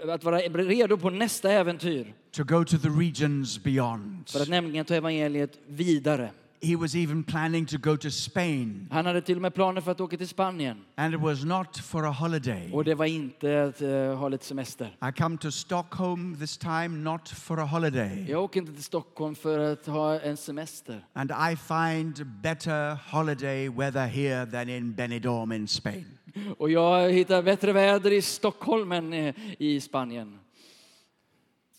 att 0.08 0.24
vara 0.24 0.38
redo 0.38 0.98
på 0.98 1.10
nästa 1.10 1.52
äventyr. 1.52 2.14
To 2.32 2.44
go 2.44 2.66
to 2.66 2.78
the 2.78 2.90
regions 2.90 3.64
beyond. 3.64 4.30
För 4.30 4.42
att 4.42 4.50
nämligen 4.50 4.86
ta 4.86 4.96
evangeliet 4.96 5.60
vidare. 5.68 6.32
He 6.65 6.75
was 6.75 6.96
even 6.96 7.24
planning 7.24 7.65
to 7.65 7.77
go 7.77 7.98
to 7.98 8.12
Spain. 8.12 8.88
Han 8.91 9.05
hade 9.05 9.22
till 9.22 9.36
och 9.36 9.41
med 9.41 9.53
planer 9.53 9.82
för 9.82 9.91
att 9.91 10.01
åka 10.01 10.17
till 10.17 10.27
Spanien. 10.27 10.77
And 10.96 11.13
it 11.13 11.20
was 11.22 11.43
not 11.43 11.77
for 11.77 12.05
a 12.08 12.12
holiday. 12.12 12.72
Och 12.74 12.84
det 12.84 12.96
var 12.96 13.05
inte 13.05 13.63
att 13.63 13.82
eh, 13.82 14.15
ha 14.15 14.29
lite 14.29 14.46
semester. 14.46 14.98
I 15.10 15.12
come 15.12 15.38
to 15.38 15.51
Stockholm 15.51 16.38
this 16.39 16.58
time 16.58 16.88
not 16.88 17.29
for 17.29 17.60
a 17.60 17.65
holiday. 17.65 18.25
Jag 18.29 18.43
åker 18.43 18.60
inte 18.60 18.74
till 18.74 18.84
Stockholm 18.84 19.36
för 19.36 19.60
att 19.60 19.86
ha 19.86 20.20
en 20.20 20.38
semester. 20.38 21.05
And 21.13 21.32
I 21.32 21.55
find 21.55 22.25
better 22.41 22.98
holiday 23.12 23.70
weather 23.70 24.08
here 24.08 24.46
than 24.46 24.70
in 24.70 24.93
Benidorm 24.93 25.51
in 25.51 25.67
Spain. 25.67 26.05
Och 26.58 26.72
jag 26.72 27.12
hittar 27.12 27.43
bättre 27.43 27.74
väder 27.74 28.12
i 28.13 28.22
Stockholm 28.22 28.91
än 28.91 29.13
i 29.60 29.82
Spanien. 29.82 30.39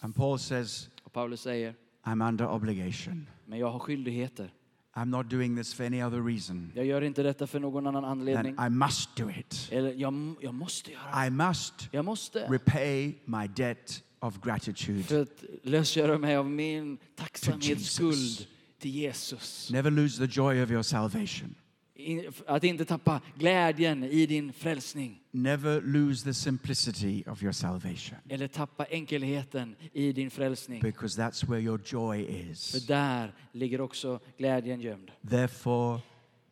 And 0.00 0.14
Paul 0.14 0.38
says, 0.38 0.88
Och 1.04 1.12
Paulus 1.12 1.40
säger, 1.40 1.74
I'm 2.04 2.28
under 2.28 2.48
obligation. 2.48 3.26
men 3.46 3.58
jag 3.58 3.70
har 3.70 3.78
skyldigheter. 3.78 4.50
I'm 4.96 5.10
not 5.10 5.30
doing 5.30 5.56
this 5.56 5.74
for 5.74 5.84
any 5.86 6.02
other 6.02 6.20
reason 6.22 6.72
Jag 6.74 6.86
gör 6.86 7.02
inte 7.02 7.22
detta 7.22 7.46
för 7.46 7.60
någon 7.60 7.86
annan 7.86 8.04
anledning. 8.04 8.56
I 8.66 8.70
must 8.70 9.16
do 9.16 9.30
it. 9.30 9.68
Eller 9.72 9.92
jag, 9.92 10.34
jag 10.40 10.54
måste 10.54 10.90
göra 10.92 11.20
det. 11.20 11.26
I 11.26 11.30
must 11.30 11.88
Jag 11.90 12.04
måste. 12.04 12.38
repay 12.48 13.14
my 13.24 13.46
debt 13.56 14.02
of 14.20 14.40
gratitude. 14.40 15.02
För 15.02 15.22
att 15.22 15.44
lösgöra 15.62 16.18
mig 16.18 16.36
av 16.36 16.50
min 16.50 16.98
tacksamhetsskuld 17.16 18.46
till 18.78 18.90
Jesus. 18.90 19.70
Never 19.70 19.90
lose 19.90 20.26
the 20.26 20.40
joy 20.40 20.62
of 20.62 20.70
your 20.70 20.82
salvation. 20.82 21.54
Att 22.46 22.64
inte 22.64 22.84
tappa 22.84 23.20
glädjen 23.38 24.04
i 24.04 24.26
din 24.26 24.52
frälsning. 24.52 25.20
Never 25.30 25.80
lose 25.80 26.24
the 26.24 26.34
simplicity 26.34 27.24
of 27.26 27.42
your 27.42 27.52
salvation 27.52 28.18
Eller 28.28 28.48
tappa 28.48 28.84
enkelheten 28.84 29.76
i 29.92 30.12
din 30.12 30.30
frälsning. 30.30 30.80
because 30.80 31.22
that's 31.22 31.48
where 31.50 31.60
your 31.62 31.80
joy 31.84 32.24
För 32.26 32.50
is. 32.50 32.86
där 32.86 33.34
ligger 33.52 33.80
också 33.80 34.20
glädjen 34.38 34.80
gömd. 34.80 35.10
Therefore, 35.30 36.00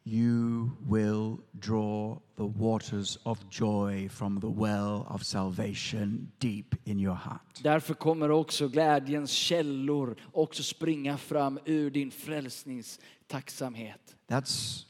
you 0.05 0.71
will 0.91 1.37
draw 1.53 2.19
the 2.37 2.43
waters 2.63 3.19
of 3.23 3.39
joy 3.51 4.09
from 4.09 4.41
the 4.41 4.47
well 4.63 5.05
of 5.09 5.23
salvation 5.25 6.33
deep 6.39 6.75
in 6.89 7.01
your 7.01 7.15
heart. 7.17 7.61
Därför 7.63 7.95
kommer 7.95 8.31
också 8.31 8.69
glädjens 8.69 9.31
källor 9.31 10.17
också 10.33 10.63
springa 10.63 11.19
fram 11.19 11.59
ur 11.65 11.91
din 11.91 12.11
frälsnings 12.11 13.01
tacksamhet. 13.27 14.17
That's 14.29 14.85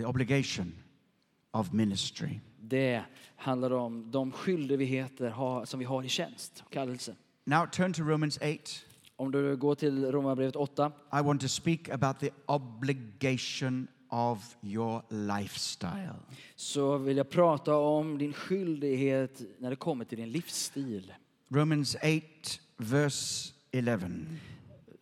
the 0.00 0.06
obligation 0.06 0.72
of 1.52 1.72
ministry. 1.72 2.40
Det 2.60 3.02
handlar 3.36 3.70
om 3.72 4.10
de 4.10 4.32
skyldigheter 4.32 5.64
som 5.64 5.78
vi 5.80 5.84
har 5.86 6.02
i 6.02 6.08
tjänst, 6.08 6.64
kallelse. 6.70 7.14
Now 7.44 7.66
turn 7.66 7.92
to 7.92 8.02
Romans 8.02 8.36
8. 8.36 8.58
Om 9.16 9.30
du 9.32 9.56
går 9.56 9.74
till 9.74 10.12
Romarbrevet 10.12 10.56
8 10.56 10.92
I 11.12 11.22
want 11.22 11.40
to 11.40 11.48
speak 11.48 11.88
about 11.88 12.18
the 12.20 12.30
obligation 12.46 13.88
of 14.08 14.56
your 14.62 15.02
lifestyle. 15.08 16.14
så 16.56 16.98
vill 16.98 17.16
jag 17.16 17.30
prata 17.30 17.76
om 17.76 18.18
din 18.18 18.32
skyldighet 18.32 19.42
när 19.58 19.70
det 19.70 19.76
kommer 19.76 20.04
till 20.04 20.18
din 20.18 20.30
livsstil. 20.30 21.12
Romans 21.48 21.94
8, 21.94 22.10
verse 22.76 23.52
11. 23.72 24.10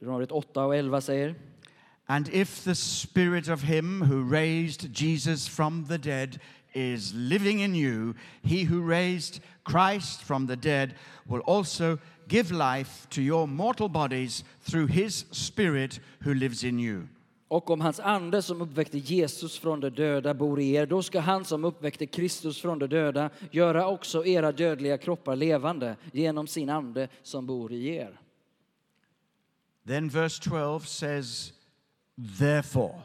Romarbrevet 0.00 0.32
8 0.32 0.64
och 0.64 0.76
11 0.76 1.00
säger 1.00 1.34
And 2.08 2.28
if 2.28 2.64
the 2.64 2.74
spirit 2.74 3.48
of 3.48 3.62
him 3.62 4.02
who 4.02 4.22
raised 4.22 4.92
Jesus 4.92 5.46
from 5.46 5.84
the 5.88 5.98
dead 5.98 6.40
is 6.74 7.12
living 7.14 7.60
in 7.60 7.74
you, 7.74 8.14
he 8.42 8.64
who 8.64 8.80
raised 8.80 9.40
Christ 9.64 10.22
from 10.22 10.46
the 10.46 10.56
dead 10.56 10.94
will 11.26 11.40
also 11.40 11.98
give 12.28 12.50
life 12.50 13.06
to 13.10 13.20
your 13.20 13.46
mortal 13.46 13.88
bodies 13.88 14.44
through 14.62 14.86
his 14.86 15.26
spirit 15.32 16.00
who 16.20 16.34
lives 16.34 16.64
in 16.64 16.78
you. 16.78 17.08
Och 17.48 17.70
om 17.70 17.80
hans 17.80 18.00
ande 18.00 18.42
som 18.42 18.62
uppväckte 18.62 18.98
Jesus 18.98 19.58
från 19.58 19.80
de 19.80 19.90
döda 19.90 20.34
bor 20.34 20.60
i 20.60 20.72
er, 20.72 20.86
då 20.86 21.02
ska 21.02 21.20
han 21.20 21.44
som 21.44 21.64
uppväckte 21.64 22.06
Kristus 22.06 22.60
från 22.60 22.78
de 22.78 22.86
döda 22.86 23.30
göra 23.50 23.86
också 23.86 24.26
era 24.26 24.52
dödliga 24.52 24.98
kroppar 24.98 25.36
levande 25.36 25.96
genom 26.12 26.46
sin 26.46 26.70
ande 26.70 27.08
som 27.22 27.46
bor 27.46 27.72
i 27.72 27.86
er. 27.96 28.20
Then 29.86 30.08
verse 30.08 30.50
12 30.50 30.80
says, 30.80 31.52
Therefore, 32.38 33.02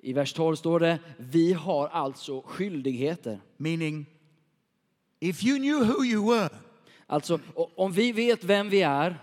I 0.00 0.12
vers 0.12 0.32
12 0.32 0.56
står 0.56 0.78
det, 0.78 0.98
vi 1.18 1.52
har 1.52 1.88
alltså 1.88 2.40
skyldigheter. 2.40 3.38
meaning 3.58 4.06
if 5.20 5.44
you 5.44 5.58
knew 5.58 5.84
who 5.84 6.04
you 6.04 6.34
were, 6.34 6.48
Alltså, 7.06 7.38
om 7.76 7.92
vi 7.92 8.12
vet 8.12 8.44
vem 8.44 8.70
vi 8.70 8.82
är 8.82 9.16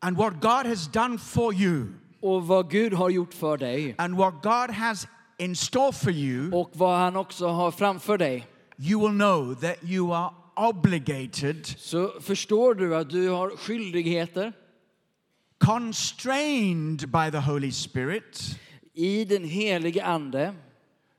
and 0.00 0.16
what 0.16 0.32
God 0.40 0.66
has 0.66 0.88
done 0.92 1.18
for 1.18 1.54
you 1.54 1.86
och 2.20 2.46
vad 2.46 2.70
Gud 2.70 2.92
har 2.92 3.10
gjort 3.10 3.34
för 3.34 3.56
dig 3.56 3.94
and 3.98 4.16
what 4.16 4.34
God 4.42 4.70
has 4.70 5.06
in 5.38 5.56
store 5.56 5.92
for 5.92 6.10
you, 6.10 6.52
och 6.52 6.70
vad 6.72 6.98
han 6.98 7.16
också 7.16 7.46
har 7.46 7.70
framför 7.70 8.18
dig, 8.18 8.46
you 8.78 9.00
will 9.00 9.18
know 9.18 9.54
that 9.54 9.76
you 9.84 10.14
are 10.14 10.30
obligated, 10.56 11.66
så 11.66 12.20
förstår 12.20 12.74
du 12.74 12.96
att 12.96 13.10
du 13.10 13.28
har 13.28 13.56
skyldigheter 13.56 14.52
constrained 15.58 16.98
by 17.10 17.30
the 17.30 17.40
Holy 17.40 17.70
Spirit 17.70 18.58
i 18.94 19.24
den 19.24 19.44
helige 19.44 20.04
Ande 20.04 20.54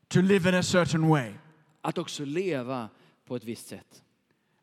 to 0.09 0.21
live 0.21 0.49
in 0.49 0.55
a 0.55 0.63
certain 0.63 1.09
way. 1.09 1.33
att 1.81 1.97
också 1.97 2.25
leva 2.25 2.89
på 3.25 3.35
ett 3.35 3.43
visst 3.43 3.67
sätt. 3.67 4.03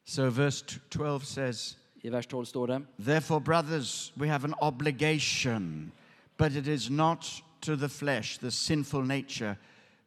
So, 0.05 0.31
verse 0.31 0.65
12 0.89 1.21
says, 1.21 1.77
I 2.03 2.11
vers 2.11 2.27
12 2.27 2.45
står 2.45 2.67
det. 2.67 2.83
Therefore, 2.99 3.41
brothers, 3.41 4.13
we 4.15 4.29
have 4.29 4.45
an 4.45 4.55
obligation, 4.61 5.91
but 6.37 6.53
it 6.53 6.67
is 6.69 6.91
not 6.91 7.43
to 7.61 7.77
the 7.77 7.89
flesh, 7.89 8.39
the 8.41 8.51
sinful 8.51 9.03
nature, 9.03 9.57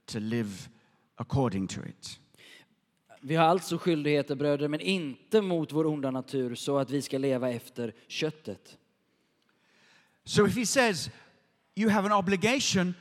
to 0.05 0.19
live 0.19 0.69
according 1.15 1.67
to 1.67 1.81
it. 1.81 2.19
Vi 3.21 3.35
har 3.35 3.45
alltså 3.45 3.77
skyldigheter 3.77 4.35
bröder, 4.35 4.67
men 4.67 4.79
inte 4.79 5.41
mot 5.41 5.71
vår 5.73 5.85
onda 5.85 6.11
natur 6.11 6.55
så 6.55 6.77
att 6.77 6.89
vi 6.89 7.01
ska 7.01 7.17
leva 7.17 7.49
efter 7.49 7.93
köttet. 8.07 8.77
So, 10.27 10.45
if 10.45 10.55
he 10.57 10.65
says 10.65 11.09
you 11.75 11.89
have 11.89 12.05
an 12.05 12.11
obligation 12.11 12.95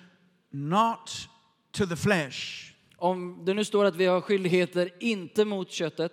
not 0.52 1.28
to 1.73 1.87
the 1.87 1.97
flesh, 1.97 2.73
Om 2.99 3.42
det 3.47 3.54
nu 3.54 3.64
står 3.64 3.85
att 3.85 3.97
vi 3.97 4.04
har 4.06 4.21
skyldigheter 4.21 4.90
inte 5.00 5.45
mot 5.45 5.71
köttet, 5.71 6.12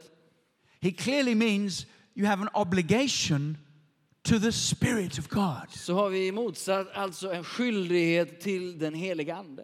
he 0.82 0.92
clearly 0.92 1.36
means 1.36 1.86
you 2.16 2.28
have 2.28 2.42
an 2.42 2.50
obligation 2.54 3.58
to 4.24 4.40
the 4.40 4.52
Spirit 4.52 5.20
of 5.20 5.28
God. 5.28 5.70
så 5.70 5.94
har 5.94 6.10
vi 6.10 6.32
motsatt 6.32 6.88
alltså 6.94 7.32
en 7.34 7.44
skyldighet 7.44 8.40
till 8.42 8.80
den 8.80 8.94
heliga 8.94 9.36
Ande. 9.36 9.64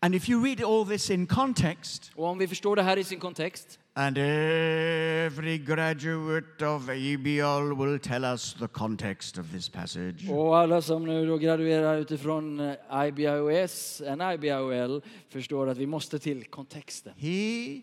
And 0.00 0.14
if 0.14 0.28
you 0.28 0.44
read 0.44 0.62
all 0.62 0.86
this 0.86 1.10
in 1.10 1.26
context, 1.26 2.10
Och 2.14 2.26
om 2.26 2.38
vi 2.38 2.48
förstår 2.48 2.76
det 2.76 2.82
här 2.82 2.96
i 2.96 3.04
sin 3.04 3.20
kontext, 3.20 3.78
and 3.98 4.16
every 4.16 5.58
graduate 5.58 6.62
of 6.62 6.88
EBL 6.88 7.76
will 7.76 7.98
tell 7.98 8.24
us 8.24 8.52
the 8.52 8.68
context 8.68 9.38
of 9.38 9.50
this 9.52 9.68
passage. 9.68 10.30
och 10.30 10.58
alla 10.58 10.82
som 10.82 11.04
nu 11.06 11.26
då 11.26 11.38
graduerar 11.38 11.96
utifrån 11.96 12.74
IBIOS, 13.06 14.00
en 14.00 14.20
IBIOL, 14.20 15.02
förstår 15.28 15.66
att 15.66 15.78
vi 15.78 15.86
måste 15.86 16.18
till 16.18 16.44
kontexten. 16.44 17.12
He 17.16 17.80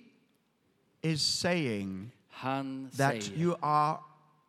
is 1.01 1.21
saying 1.21 2.11
Han 2.29 2.89
that 2.97 3.23
säger 3.23 3.37
you 3.39 3.55
are 3.61 3.97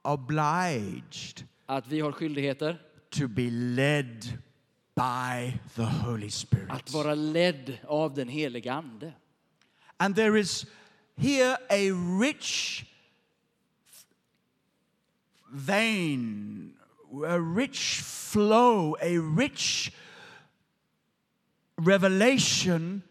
obliged 0.03 1.45
att 1.67 1.87
vi 1.89 2.01
har 2.01 2.13
skyldigheter 2.13 2.79
to 3.11 3.29
be 3.29 3.51
led 3.51 4.39
by 4.95 5.59
the 5.77 5.83
Holy 5.83 6.31
Spirit. 6.31 6.71
att 6.71 6.93
vara 6.93 7.15
ledd 7.15 7.79
av 7.87 8.15
den 8.15 8.29
heliga 8.29 8.73
Ande. 8.73 9.13
And 9.97 10.17
there 10.17 10.41
is 10.41 10.67
here 11.17 11.57
a 11.71 11.91
rich 11.93 12.87
vein, 15.53 16.75
a 17.27 17.41
rich 17.41 18.01
flow, 18.01 18.97
a 19.01 19.19
rich 19.19 19.93
revelation, 21.79 23.03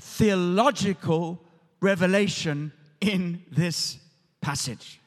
theological 0.00 1.38
revelation 1.80 2.72
in 3.00 3.44
this 3.50 3.98
passage. 4.40 5.00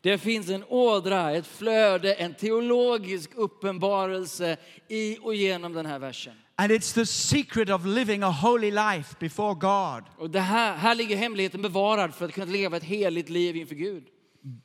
Det 0.00 0.18
finns 0.18 0.50
en 0.50 0.64
ådra, 0.64 1.32
ett 1.32 1.46
flöde, 1.46 2.14
en 2.14 2.34
teologisk 2.34 3.30
uppenbarelse 3.34 4.56
i 4.88 5.18
och 5.22 5.34
genom 5.34 5.72
den 5.72 5.86
här 5.86 5.98
versen. 5.98 6.34
And 6.58 6.72
it's 6.72 6.92
the 6.92 7.06
secret 7.06 7.70
of 7.70 7.86
living 7.86 8.22
a 8.22 8.30
holy 8.30 8.70
life 8.70 9.16
before 9.20 9.54
God. 9.54 10.04
Och 10.18 10.30
det 10.30 10.40
här, 10.40 10.76
här 10.76 10.94
ligger 10.94 11.16
hemligheten 11.16 11.62
bevarad 11.62 12.14
för 12.14 12.24
att 12.24 12.32
kunna 12.32 12.52
leva 12.52 12.76
ett 12.76 12.84
heligt 12.84 13.28
liv 13.28 13.56
inför 13.56 13.74
Gud. 13.74 14.04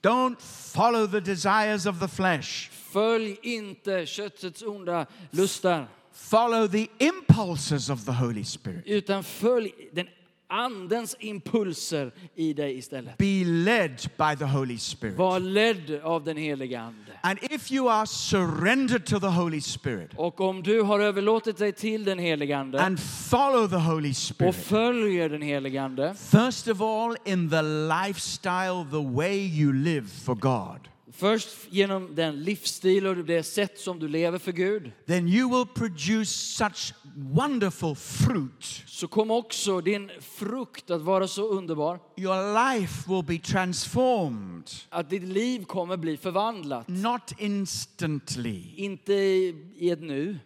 Don't 0.02 0.42
follow 0.74 1.08
the 1.08 1.20
desires 1.20 1.86
of 1.86 2.00
the 2.00 2.08
flesh. 2.08 2.70
Följ 2.72 3.38
inte 3.42 4.06
köttets 4.06 4.62
onda 4.62 5.06
lustar, 5.32 5.88
Follow 6.14 6.68
the 6.68 6.88
impulses 7.00 7.90
of 7.90 8.06
the 8.06 8.12
Holy 8.12 8.44
Spirit. 8.44 8.84
utan 8.86 9.24
följ 9.24 9.72
den 9.94 10.08
andens 10.48 11.16
impulser 11.20 12.12
i 12.36 12.54
dig 12.54 12.78
istället. 12.78 13.18
Be 13.18 13.44
led 13.46 14.10
by 14.18 14.36
the 14.40 14.46
Holy 14.46 14.78
Spirit. 14.78 15.18
Var 15.18 15.40
ledd 15.40 16.02
av 16.04 16.24
den 16.24 16.38
heliga 16.38 16.82
Ande. 16.82 17.11
And 17.24 17.40
if 17.42 17.72
you 17.72 17.90
are 17.90 18.06
surrendered 18.06 19.06
to 19.06 19.20
the 19.20 19.30
Holy 19.30 19.62
Spirit 19.62 20.12
Och 20.16 20.42
om 20.42 20.64
du 20.64 20.82
har 20.82 21.00
överlåtit 21.00 21.58
dig 21.58 21.74
till 21.74 22.04
den 22.04 22.20
heliga 22.20 22.58
Ande 22.58 22.82
and 22.82 23.00
follow 23.00 23.68
the 23.68 23.76
Holy 23.76 24.10
och 24.10 24.16
Spirit, 24.16 24.56
följer 24.56 25.30
den 25.30 25.42
heliga 25.42 25.84
Ande, 25.84 26.16
first 26.32 26.68
of 26.68 26.82
all, 26.82 27.16
in 27.26 27.50
the 27.50 27.62
lifestyle, 27.62 28.86
the 28.92 29.16
way 29.16 29.38
you 29.38 29.74
live 29.74 30.08
for 30.26 30.36
God, 30.36 30.90
först 31.22 31.50
genom 31.70 32.16
den 32.16 32.44
livsstil 32.44 33.08
och 33.08 33.16
det 33.18 33.44
sätt 33.44 33.80
som 33.80 34.00
du 34.00 34.08
lever 34.08 34.38
för 34.40 34.52
Gud, 34.52 34.92
then 35.08 35.28
you 35.28 35.50
will 35.50 35.68
produce 35.76 36.32
such 36.32 36.94
wonderful 37.16 37.96
fruit. 37.96 38.84
så 38.86 39.08
kommer 39.08 39.34
också 39.36 39.82
din 39.82 40.12
frukt 40.22 40.90
att 40.92 41.02
vara 41.02 41.28
så 41.28 41.48
underbar 41.48 42.00
Your 42.18 42.72
life 42.74 43.10
will 43.10 43.24
be 43.24 43.38
transformed, 43.38 44.70
att 44.90 45.10
ditt 45.10 45.24
liv 45.24 45.66
kommer 45.66 45.98
bli 45.98 46.18
förvandlat. 46.18 46.88
not 46.88 47.32
instantly. 47.38 48.64
Inte 48.76 49.14
i 49.14 49.90
ett 49.92 50.02
nu. 50.02 50.40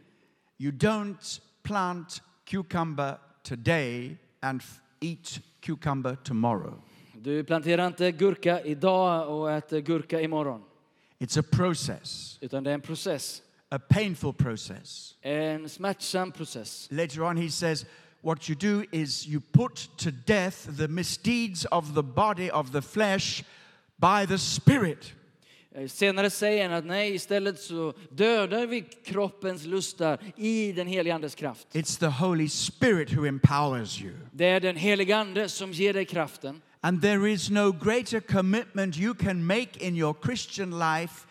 You 0.58 0.72
don't 0.72 1.42
plant 1.64 2.22
cucumber 2.50 3.18
today 3.44 4.18
and 4.42 4.62
eat 5.02 5.40
cucumber 5.62 6.16
tomorrow. 6.16 6.82
Du 7.22 7.44
planterar 7.44 7.88
inte 7.88 8.12
gurka 8.12 8.62
idag 8.62 9.30
och 9.30 9.52
äter 9.52 9.80
gurka 9.80 10.22
imorgon. 10.22 10.62
It's 11.20 11.40
a 11.40 11.44
process, 11.52 12.38
Utan 12.42 12.64
det 12.64 12.70
är 12.70 12.74
en 12.74 12.82
process. 12.82 13.42
a 13.70 13.80
painful 13.90 14.34
process. 14.34 15.16
En 15.22 15.70
smärtsam 15.70 16.32
process. 16.32 16.88
Later 16.92 17.22
on, 17.24 17.38
he 17.38 17.50
says, 17.50 17.86
What 18.22 18.50
you 18.50 18.56
do 18.56 18.84
is 18.92 19.28
you 19.28 19.42
put 19.52 19.90
to 19.98 20.10
death 20.26 20.78
the 20.78 20.88
misdeeds 20.88 21.66
of 21.66 21.94
the 21.96 22.02
body, 22.04 22.50
of 22.52 22.72
the 22.72 22.82
flesh, 22.82 23.44
by 23.98 24.26
the 24.28 24.38
Spirit. 24.38 25.14
Eh, 25.76 25.88
Senare 25.88 26.30
säger 26.30 26.70
han 26.70 26.78
att 26.78 26.86
nej, 26.86 27.16
istället 27.16 27.60
så 27.60 27.94
dödar 28.10 28.66
vi 28.68 28.82
kroppens 28.82 29.66
lustar 29.66 30.20
i 30.38 30.72
den 30.72 30.88
heliga 30.88 31.16
Andes 31.16 31.36
kraft. 31.36 31.68
It's 31.72 32.00
the 32.00 32.06
Holy 32.26 32.50
Spirit 32.50 33.14
who 33.14 33.26
empowers 33.26 34.02
you. 34.02 34.14
Det 34.32 34.46
är 34.46 34.60
den 34.60 34.76
heliga 34.76 35.18
Ande 35.18 35.50
som 35.50 35.72
ger 35.72 35.94
dig 35.94 36.06
kraften. 36.06 36.62
And 36.86 37.02
there 37.02 37.26
is 37.26 37.50
no 37.50 37.72
greater 37.72 38.22
commitment 38.22 38.96
you 38.96 39.16
can 39.16 39.48
make 39.48 39.78
in 39.78 39.96
your 39.96 40.14
Christian 40.14 40.70
life, 40.70 41.26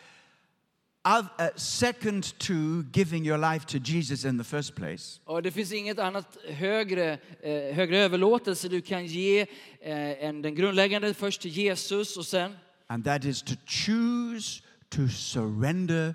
uh, 1.04 1.22
second 1.54 2.36
to 2.40 2.82
giving 2.90 3.24
your 3.24 3.38
life 3.38 3.64
to 3.66 3.78
Jesus 3.78 4.24
in 4.24 4.36
the 4.36 4.42
first 4.42 4.74
place. 4.74 5.20
Och 5.24 5.42
det 5.42 5.50
finns 5.50 5.72
inget 5.72 5.98
annat 5.98 6.36
högre, 6.48 7.18
eh, 7.42 7.74
högre 7.74 7.98
överlåtelse 7.98 8.68
du 8.68 8.80
kan 8.80 9.06
ge 9.06 9.40
eh, 9.80 10.24
än 10.24 10.42
den 10.42 10.54
grundläggande 10.54 11.14
först 11.14 11.40
till 11.40 11.50
Jesus 11.50 12.16
och 12.16 12.26
sen 12.26 12.56
And 12.88 13.04
that 13.04 13.24
is 13.24 13.42
to 13.42 13.54
choose 13.66 14.62
to 14.90 15.08
surrender 15.08 16.14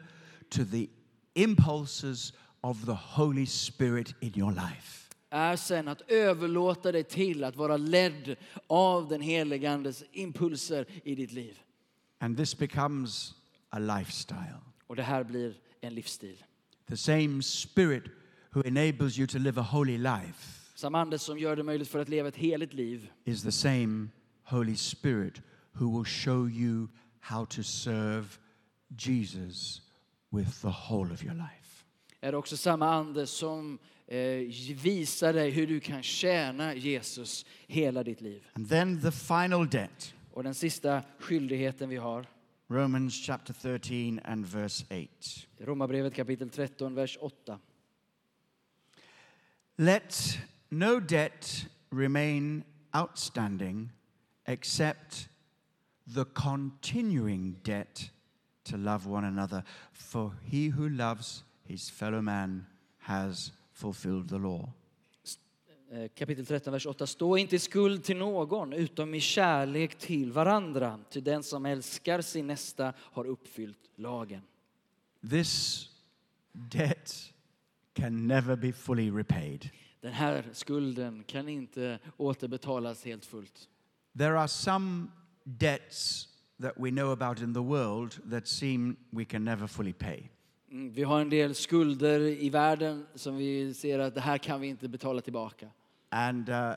to 0.49 0.65
the 0.65 0.89
impulses 1.35 2.33
of 2.61 2.85
the 2.85 2.97
Holy 3.15 3.45
Spirit 3.45 4.13
in 4.21 4.33
your 4.35 4.51
life. 4.51 5.08
Är 5.29 5.55
sen 5.55 5.87
att 5.87 6.01
överlåta 6.01 6.91
dig 6.91 7.03
till 7.03 7.43
att 7.43 7.55
vara 7.55 7.77
ledd 7.77 8.35
av 8.67 9.07
den 9.07 9.21
helige 9.21 9.71
Andes 9.71 10.03
impulser 10.11 10.85
i 11.03 11.15
ditt 11.15 11.31
liv. 11.31 11.59
And 12.19 12.37
this 12.37 12.57
becomes 12.57 13.33
a 13.69 13.79
lifestyle. 13.79 14.59
Och 14.87 14.95
det 14.95 15.03
här 15.03 15.23
blir 15.23 15.53
en 15.81 15.93
livsstil. 15.93 16.43
The 16.87 16.97
same 16.97 17.43
Spirit 17.43 18.03
who 18.51 18.63
enables 18.65 19.17
you 19.17 19.27
to 19.27 19.37
live 19.37 19.61
a 19.61 19.63
holy 19.63 19.97
life 19.97 20.59
Samma 20.75 21.01
ande 21.01 21.19
som 21.19 21.39
gör 21.39 21.55
det 21.55 21.63
möjligt 21.63 21.87
för 21.87 21.99
att 21.99 22.09
leva 22.09 22.27
ett 22.27 22.35
heligt 22.35 22.73
liv 22.73 23.09
is 23.25 23.43
the 23.43 23.51
same 23.51 24.07
Holy 24.43 24.75
Spirit 24.75 25.41
who 25.71 25.97
will 25.97 26.05
show 26.05 26.49
you 26.49 26.87
how 27.19 27.45
to 27.45 27.63
serve 27.63 28.25
Jesus 28.97 29.81
with 30.29 30.61
the 30.61 30.73
whole 30.89 31.13
of 31.13 31.23
your 31.23 31.35
life. 31.35 31.85
är 32.21 32.35
också 32.35 32.57
samma 32.57 32.93
ande 32.93 33.27
som 33.27 33.79
eh, 34.09 34.75
visar 34.75 35.33
dig 35.33 35.51
hur 35.51 35.67
du 35.67 35.79
kan 35.79 36.03
tjäna 36.03 36.75
Jesus 36.75 37.45
hela 37.67 38.03
ditt 38.03 38.21
liv. 38.21 38.43
And 38.53 38.69
then 38.69 39.01
the 39.01 39.11
final 39.11 39.69
debt, 39.69 40.13
Och 40.33 40.43
den 40.43 40.53
sista 40.53 41.03
skyldigheten 41.19 41.89
vi 41.89 41.97
har, 41.97 42.25
Romans 42.67 43.25
chapter 43.25 43.53
13 43.53 44.19
and 44.19 44.45
verse 44.45 44.85
8. 44.89 45.47
Romarbrevet 45.59 46.13
kapitel 46.13 46.49
13, 46.49 46.95
vers 46.95 47.17
8. 47.21 47.59
Let 49.77 50.39
no 50.69 50.99
debt 50.99 51.65
remain 51.91 52.63
outstanding 52.95 53.89
except 54.45 55.29
the 56.13 56.25
continuing 56.25 57.55
debt 57.63 58.11
to 58.65 58.77
love 58.77 59.07
one 59.07 59.27
another. 59.27 59.63
For 59.93 60.31
he 60.51 60.67
who 60.67 60.89
loves 60.89 61.43
his 61.63 61.89
fellow 61.89 62.21
man 62.21 62.65
has 62.99 63.51
fulfilled 63.79 64.29
the 64.29 64.37
law. 64.37 64.69
Eh, 65.91 66.07
Kapitel 66.15 66.45
13, 66.45 66.73
vers 66.73 66.85
8. 66.85 67.07
Stå 67.07 67.37
inte 67.37 67.55
i 67.55 67.59
skuld 67.59 68.03
till 68.03 68.17
någon, 68.17 68.73
utom 68.73 69.13
i 69.13 69.19
kärlek 69.19 69.95
till 69.95 70.31
varandra. 70.31 70.99
Ty 71.09 71.19
den 71.21 71.43
som 71.43 71.65
älskar 71.65 72.21
sin 72.21 72.47
nästa 72.47 72.93
har 72.97 73.25
uppfyllt 73.25 73.89
lagen. 73.95 74.41
This 75.29 75.85
debt 76.51 77.33
can 77.93 78.27
never 78.27 78.55
be 78.55 78.73
fully 78.73 79.11
repaid. 79.11 79.69
Den 80.01 80.13
här 80.13 80.45
skulden 80.53 81.23
kan 81.23 81.49
inte 81.49 81.99
återbetalas 82.17 83.05
helt 83.05 83.25
fullt. 83.25 83.69
There 84.17 84.39
are 84.39 84.47
some 84.47 85.07
debts 85.43 86.27
that 86.61 86.73
we 86.77 86.89
know 86.89 87.11
about 87.11 87.41
in 87.41 87.53
the 87.53 87.63
world 87.63 88.29
that 88.31 88.47
seem 88.47 88.95
we 89.09 89.25
can 89.25 89.45
never 89.45 89.67
fully 89.67 89.93
pay. 89.93 90.29
Mm, 90.71 90.93
Vi 90.93 91.03
har 91.03 91.21
en 91.21 91.29
del 91.29 91.55
skulder 91.55 92.19
i 92.19 92.49
världen 92.49 93.05
som 93.15 93.37
vi 93.37 93.73
ser 93.73 93.99
att 93.99 94.15
det 94.15 94.21
här 94.21 94.37
kan 94.37 94.61
vi 94.61 94.67
inte 94.67 94.87
betala 94.89 95.21
tillbaka. 95.21 95.69
And 96.09 96.49
uh, 96.49 96.73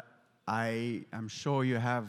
I 0.49 1.05
am 1.11 1.29
sure 1.29 1.67
you 1.67 1.79
have, 1.79 2.09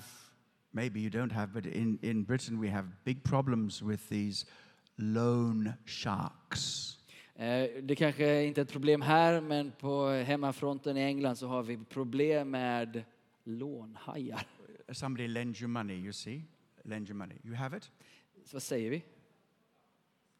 maybe 0.71 0.99
you 0.99 1.09
don't 1.09 1.31
have, 1.31 1.61
but 1.61 1.65
in, 1.65 1.99
in 2.01 2.23
Britain 2.23 2.61
we 2.61 2.69
have 2.69 2.89
big 3.03 3.23
problems 3.23 3.81
with 3.81 4.09
these 4.09 4.45
loan 4.95 5.73
sharks. 5.85 6.97
Eh, 7.35 7.69
Det 7.83 7.95
kanske 7.95 8.43
inte 8.43 8.61
är 8.61 8.63
ett 8.65 8.71
problem 8.71 9.01
här, 9.01 9.41
men 9.41 9.71
på 9.71 10.07
hemmafronten 10.09 10.97
i 10.97 11.01
England 11.01 11.35
så 11.35 11.47
har 11.47 11.63
vi 11.63 11.77
problem 11.77 12.49
med 12.51 13.03
lånhajar. 13.43 14.47
Somebody 14.91 15.27
lends 15.27 15.61
you 15.61 15.67
money, 15.69 15.95
you 15.95 16.13
see? 16.13 16.41
Lend 16.83 17.09
you 17.09 17.17
money. 17.17 17.37
You 17.43 17.55
have 17.55 17.77
it? 17.77 17.91
Så 18.45 18.55
vad 18.55 18.63
säger 18.63 18.89
vi? 18.89 19.03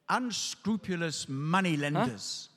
Unscrupulous 0.07 1.27
money 1.27 1.77
lenders. 1.77 2.49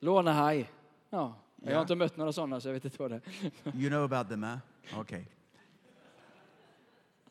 Lånahaj. 0.00 0.70
Ja, 1.10 1.34
jag 1.62 1.72
Ja. 1.72 1.76
har 1.76 1.82
inte 1.82 1.94
mött 1.94 2.16
några 2.16 2.32
sådana 2.32 2.60
så 2.60 2.68
jag 2.68 2.72
vet 2.72 2.84
inte 2.84 2.96
vad 2.98 3.10
det 3.10 3.16
är. 3.64 3.76
You 3.76 3.88
know 3.88 4.04
about 4.12 4.28
them, 4.28 4.42
huh? 4.42 5.00
Okay. 5.00 5.24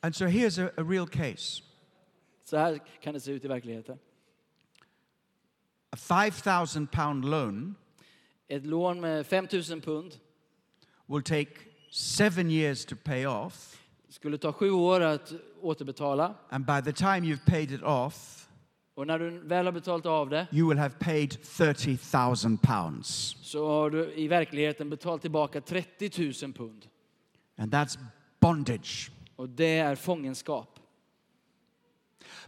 And 0.02 0.15
so 0.15 0.26
here's 0.26 0.60
a, 0.65 0.72
a 0.78 0.84
real 0.84 1.08
case. 1.08 1.63
Så 2.44 2.58
här 2.58 2.80
kan 3.02 3.13
det 3.13 3.20
se 3.20 3.32
ut 3.32 3.46
i 3.46 3.48
verkligheten. 3.48 4.00
A 5.89 5.98
5,000 5.98 6.88
pound 6.88 7.26
loan 7.26 7.76
Ett 8.48 8.65
lån 8.65 9.02
med 9.02 9.26
5 9.28 9.48
000 9.70 9.82
pund 9.82 10.20
will 11.06 11.24
take 11.24 11.52
seven 11.91 12.50
years 12.52 12.86
to 12.86 12.96
pay 13.04 13.26
off. 13.26 13.82
skulle 14.10 14.38
ta 14.38 14.54
sju 14.54 14.72
år 14.72 15.02
att 15.02 15.34
återbetala. 15.62 16.36
And 16.50 16.65
by 16.65 16.82
the 16.82 16.91
time 16.94 17.20
you've 17.28 17.46
paid 17.46 17.72
it 17.72 17.82
off, 17.84 18.45
Och 18.96 19.08
när 19.08 19.20
du 19.20 19.40
väl 19.40 19.66
har 19.66 19.72
betalat 19.72 20.06
av 20.06 20.30
det 20.30 20.48
you 20.52 20.70
will 20.70 20.78
have 20.78 20.94
paid 21.00 21.38
30,000 21.44 22.58
pounds. 22.58 23.36
så 23.42 23.68
har 23.68 23.90
du 23.90 24.14
i 24.14 24.28
verkligheten 24.28 24.90
betalat 24.90 25.22
tillbaka 25.22 25.62
30 25.62 26.44
000 26.44 26.54
pund. 26.54 26.86
And 27.58 27.74
that's 27.74 28.00
bondage. 28.40 29.12
Och 29.36 29.50
det 29.50 29.78
är 29.78 29.96
fångenskap. 29.96 30.80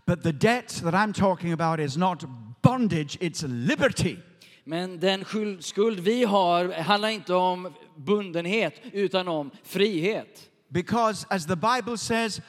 But 0.05 0.23
the 0.23 0.31
debt 0.31 0.81
that 0.83 0.93
I'm 0.93 1.13
talking 1.13 1.51
about 1.51 1.79
is 1.79 1.97
not 1.97 2.23
bondage, 2.61 3.17
it's 3.19 3.47
liberty. 3.47 4.17
Men 4.63 4.99
den 4.99 5.25
skuld, 5.25 5.65
skuld 5.65 5.99
vi 5.99 6.23
har 6.23 6.69
handlar 6.69 7.09
inte 7.09 7.33
om 7.33 7.73
bundenhet 7.95 8.81
utan 8.93 9.27
om 9.27 9.51
frihet. 9.63 10.49
Because 10.69 11.27
as 11.29 11.45
the 11.45 11.55
Bible 11.55 11.97
says, 11.97 12.41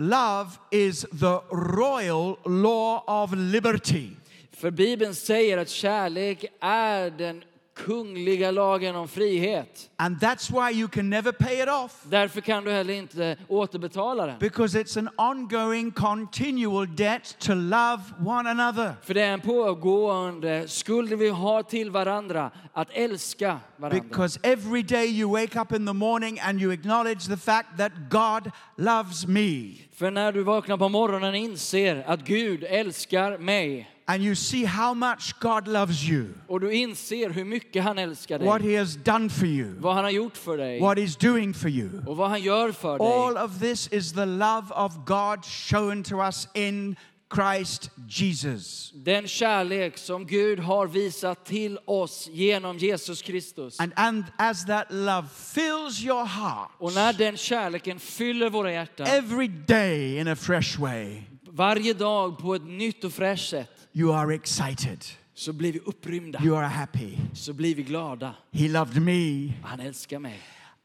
love 0.00 0.58
is 0.70 1.06
the 1.12 1.40
royal 1.50 2.38
law 2.44 3.04
of 3.06 3.34
liberty. 3.34 4.08
För 4.52 4.70
Bibeln 4.70 5.14
säger 5.14 5.58
att 5.58 5.68
kärlek 5.68 6.44
är 6.60 7.10
den 7.10 7.42
kungliga 7.86 8.50
lagen 8.50 8.96
om 8.96 9.08
frihet. 9.08 9.90
And 9.96 10.20
that's 10.20 10.50
why 10.50 10.80
you 10.80 10.88
can 10.88 11.10
never 11.10 11.32
pay 11.32 11.62
it 11.62 11.68
off. 11.68 12.02
Därför 12.04 12.40
kan 12.40 12.64
du 12.64 12.70
heller 12.70 12.94
inte 12.94 13.36
återbetala 13.48 14.26
den. 14.26 14.38
Because 14.38 14.80
it's 14.80 14.98
an 14.98 15.08
ongoing, 15.16 15.90
continual 15.90 16.96
debt 16.96 17.36
to 17.38 17.54
love 17.54 18.02
one 18.26 18.50
another. 18.50 18.94
För 19.02 19.14
det 19.14 19.22
är 19.22 19.32
en 19.32 19.40
pågående 19.40 20.68
skuld 20.68 21.12
vi 21.12 21.28
har 21.28 21.62
till 21.62 21.90
varandra, 21.90 22.50
att 22.72 22.88
älska 22.92 23.60
varandra. 23.76 24.02
Because 24.08 24.40
every 24.42 24.82
day 24.82 25.06
you 25.06 25.40
wake 25.40 25.60
up 25.60 25.72
in 25.72 25.86
the 25.86 25.92
morning 25.92 26.38
and 26.40 26.60
you 26.62 26.72
acknowledge 26.72 27.28
the 27.28 27.36
fact 27.36 27.78
that 27.78 27.92
God 28.10 28.50
loves 28.76 29.26
me. 29.26 29.74
För 29.92 30.10
när 30.10 30.32
du 30.32 30.42
vaknar 30.42 30.76
på 30.76 30.88
morgonen 30.88 31.34
inser 31.34 32.04
att 32.06 32.20
Gud 32.20 32.64
älskar 32.64 33.38
mig 33.38 33.90
And 34.10 34.24
you 34.24 34.34
see 34.34 34.64
how 34.64 34.94
much 34.94 35.38
God 35.40 35.68
loves 35.68 36.08
you, 36.08 36.26
och 36.48 36.60
du 36.60 36.72
inser 36.72 37.30
hur 37.30 37.44
mycket 37.44 37.84
han 37.84 37.98
älskar 37.98 38.38
what 38.38 38.62
dig, 38.62 38.72
He 38.72 38.78
has 38.78 38.96
done 38.96 39.28
for 39.30 39.46
you, 39.46 39.74
vad 39.78 39.94
han 39.94 40.04
har 40.04 40.10
gjort 40.10 40.36
för 40.36 40.56
dig 40.56 40.80
what 40.80 40.98
He's 40.98 41.20
doing 41.20 41.54
for 41.54 41.70
you. 41.70 41.88
och 42.06 42.16
vad 42.16 42.30
han 42.30 42.42
gör 42.42 42.72
för 42.72 43.26
All 43.26 43.34
dig. 43.34 43.44
of 43.44 43.60
this 43.60 43.88
is 43.92 44.12
the 44.12 44.26
love 44.26 44.66
of 44.74 44.92
God 45.06 45.44
shown 45.44 46.02
to 46.02 46.16
us 46.16 46.48
in 46.54 46.96
Christ 47.34 47.90
Jesus. 48.08 48.92
Den 48.94 49.28
kärlek 49.28 49.98
som 49.98 50.26
Gud 50.26 50.58
har 50.58 50.86
visat 50.86 51.44
till 51.44 51.78
oss 51.84 52.28
genom 52.32 52.78
Jesus 52.78 53.22
Kristus. 53.22 53.80
And, 53.80 53.92
and 53.96 54.24
as 54.38 54.66
that 54.66 54.86
love 54.90 55.28
fills 55.54 56.04
your 56.04 56.24
heart 56.24 56.70
Och 56.78 56.94
när 56.94 57.12
den 57.12 57.36
kärleken 57.36 58.00
fyller 58.00 58.50
våra 58.50 58.72
hjärtan 58.72 59.06
every 59.06 59.48
day 59.48 60.18
in 60.18 60.28
a 60.28 60.36
fresh 60.36 60.80
way, 60.80 61.22
varje 61.42 61.94
dag 61.94 62.38
på 62.38 62.54
ett 62.54 62.66
nytt 62.66 63.04
och 63.04 63.12
fräscht 63.12 63.50
sätt 63.50 63.79
you 63.92 64.12
are 64.12 64.34
excited, 64.34 65.04
så 65.34 65.52
blir 65.52 65.72
vi 65.72 65.78
upprymda, 65.78 66.40
you 66.44 66.56
are 66.56 66.68
happy. 66.68 67.18
så 67.34 67.52
blir 67.52 67.74
vi 67.74 67.82
glada. 67.82 68.34
He 68.52 68.68
loved 68.68 69.02
me. 69.02 69.52
Han 69.62 69.80
älskar 69.80 70.18
mig. 70.18 70.40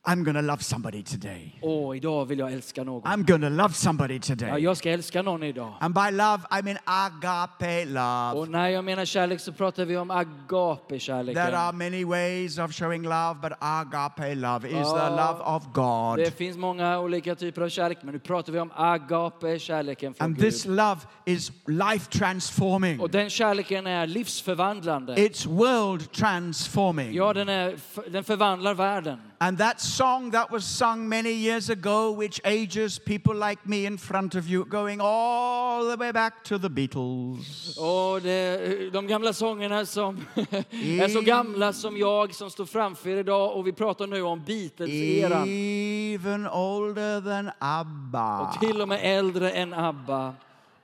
I'm 0.08 0.24
to 0.36 0.42
love 0.42 0.64
somebody 0.64 1.04
today. 1.04 1.60
Åh, 1.62 1.98
idag 1.98 2.26
vill 2.26 2.40
jag 2.40 2.54
älska 2.54 2.84
någon. 2.84 3.02
I'm 3.04 3.24
to 3.42 3.50
love 3.50 3.74
somebody 3.74 4.14
Ja, 4.16 4.20
today. 4.22 4.64
jag 4.64 4.78
ska 4.78 4.92
älska 4.92 5.22
någon 5.22 5.44
idag. 5.44 5.74
And 5.80 5.94
by 5.96 6.12
love, 6.12 6.38
I 6.60 6.64
mean 6.64 6.78
agape 6.84 7.86
love. 7.86 8.40
Och 8.40 8.50
när 8.50 8.70
jag 8.70 8.84
menar 8.84 9.06
kärlek 9.06 9.40
så 9.40 9.52
pratar 9.54 9.86
vi 9.86 9.98
om 9.98 10.08
There 10.08 10.20
agape-kärleken. 10.20 11.54
are 11.56 11.72
many 11.72 12.06
ways 12.06 12.58
of 12.58 12.72
showing 12.74 13.04
love, 13.04 13.36
but 13.42 13.52
agape 13.60 14.36
love 14.36 14.68
is 14.68 14.74
the 14.74 14.80
Oh. 14.80 15.16
love 15.16 15.40
of 15.56 15.64
God. 15.74 16.18
Det 16.26 16.38
finns 16.38 16.58
många 16.58 17.00
olika 17.00 17.36
typer 17.36 17.62
av 17.62 17.70
kärlek, 17.70 17.98
men 18.04 18.14
nu 18.14 18.20
pratar 18.20 18.54
vi 18.54 18.60
om 18.60 18.72
agape-kärleken 18.76 20.14
från 20.14 20.26
And 20.26 20.36
Gud. 20.36 20.46
this 20.46 20.66
love 20.66 21.02
is 21.26 21.52
life 21.68 22.12
transforming. 22.12 23.00
Och 23.00 23.10
den 23.10 23.30
kärleken 23.30 23.88
är 23.88 24.08
livsförvandlande. 24.08 25.16
It's 25.16 25.48
world 25.48 26.12
transforming. 26.12 27.14
Ja, 27.14 27.34
den, 27.34 27.50
är, 27.50 27.76
den 28.12 28.24
förvandlar 28.24 28.74
världen. 28.74 29.20
And 29.38 29.58
that 29.58 29.82
song 29.82 30.32
that 30.32 30.50
was 30.52 30.66
sung 30.66 31.10
many 31.10 31.32
years 31.32 31.70
ago, 31.70 32.12
which 32.12 32.40
ages 32.46 33.00
people 33.00 33.36
like 33.36 33.66
me 33.66 33.86
in 33.86 33.98
front 33.98 34.36
of 34.36 34.48
you, 34.48 34.66
going 34.66 35.02
all 35.02 35.90
the 35.90 35.98
way 35.98 36.12
back 36.12 36.44
to 36.46 36.58
the 36.58 36.70
Beatles. 36.70 37.78
Och 37.78 38.22
det, 38.22 38.90
de 38.94 39.08
gamla 39.08 39.34
sångerna 39.34 39.86
som 39.86 40.26
är 40.72 41.08
så 41.08 41.22
gamla 41.22 41.74
som 41.74 41.98
jag 41.98 42.36
som 42.36 42.50
står 42.50 42.66
framför 42.66 43.10
er 43.10 43.18
idag 43.18 43.56
och 43.56 43.68
vi 43.68 43.72
pratar 43.72 44.08
nu 44.08 44.22
om 44.22 44.40
Beatles-eran. 44.46 45.48
Even 45.48 46.48
older 46.48 47.22
than 47.22 47.52
ABBA. 47.60 48.40
Och 48.40 48.60
till 48.60 48.82
och 48.82 48.88
med 48.88 49.00
äldre 49.04 49.52
än 49.52 49.74
ABBA. 49.74 50.34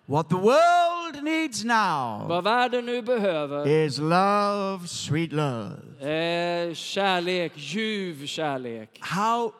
What 0.06 0.30
the 0.30 0.36
world 0.36 1.24
needs 1.24 1.64
now 1.64 2.28
Vad 2.28 2.44
världen 2.44 2.86
nu 2.86 3.02
behöver 3.02 3.68
is 3.68 3.98
love, 4.00 4.88
sweet 4.88 5.32
love. 5.34 5.76
är 6.00 6.74
kärlek, 6.74 7.52
ljuv 7.56 8.26
kärlek. 8.26 9.00
How 9.02 9.52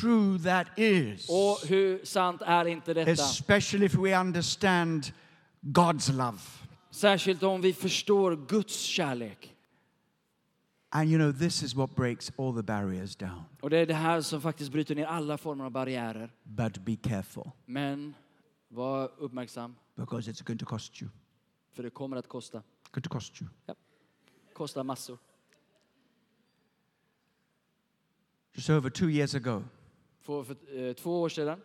true 0.00 0.38
that 0.38 0.66
is, 0.78 1.28
Och 1.30 1.68
hur 1.68 2.04
sant 2.04 2.42
är 2.42 2.64
inte 2.64 2.94
detta? 2.94 3.10
especially 3.10 3.86
if 3.86 3.94
we 3.94 4.20
understand 4.20 5.12
God's 5.60 6.12
love. 6.12 6.38
Särskilt 6.90 7.42
om 7.42 7.60
vi 7.60 7.72
förstår 7.72 8.36
Guds 8.48 8.80
kärlek. 8.80 9.48
And 10.94 11.08
you 11.10 11.18
know, 11.18 11.32
this 11.32 11.62
is 11.62 11.74
what 11.74 11.94
breaks 11.96 12.32
all 12.38 12.54
the 12.56 12.62
barriers 12.62 13.16
down. 13.16 13.42
Och 13.60 13.70
det 13.70 13.78
är 13.78 13.86
det 13.86 13.94
här 13.94 14.20
som 14.20 14.40
faktiskt 14.40 14.72
bryter 14.72 14.94
ner 14.94 15.06
alla 15.06 15.38
former 15.38 15.64
av 15.64 15.70
barriärer. 15.70 16.30
But 16.44 16.78
be 16.78 16.96
careful, 16.96 17.50
Men 17.66 18.14
var 18.68 19.10
uppmärksam, 19.18 19.74
because 19.96 20.30
it's 20.30 20.42
going 20.42 20.58
to 20.58 20.66
cost 20.66 21.02
you. 21.02 21.10
för 21.72 21.82
det 21.82 21.90
kommer 21.90 22.16
att 22.16 22.28
kosta. 22.28 22.62
Going 22.90 23.02
to 23.02 23.10
cost 23.10 23.42
you. 23.42 23.50
Kosta 24.54 24.82
massor. 24.84 25.18
Just 28.54 28.70
over 28.70 28.90
two 28.90 29.08
years 29.10 29.34
ago, 29.34 29.62
För, 30.20 30.44
för 30.44 30.56
eh, 30.78 30.92
två 30.92 31.20
år 31.22 31.28
sedan 31.28 31.60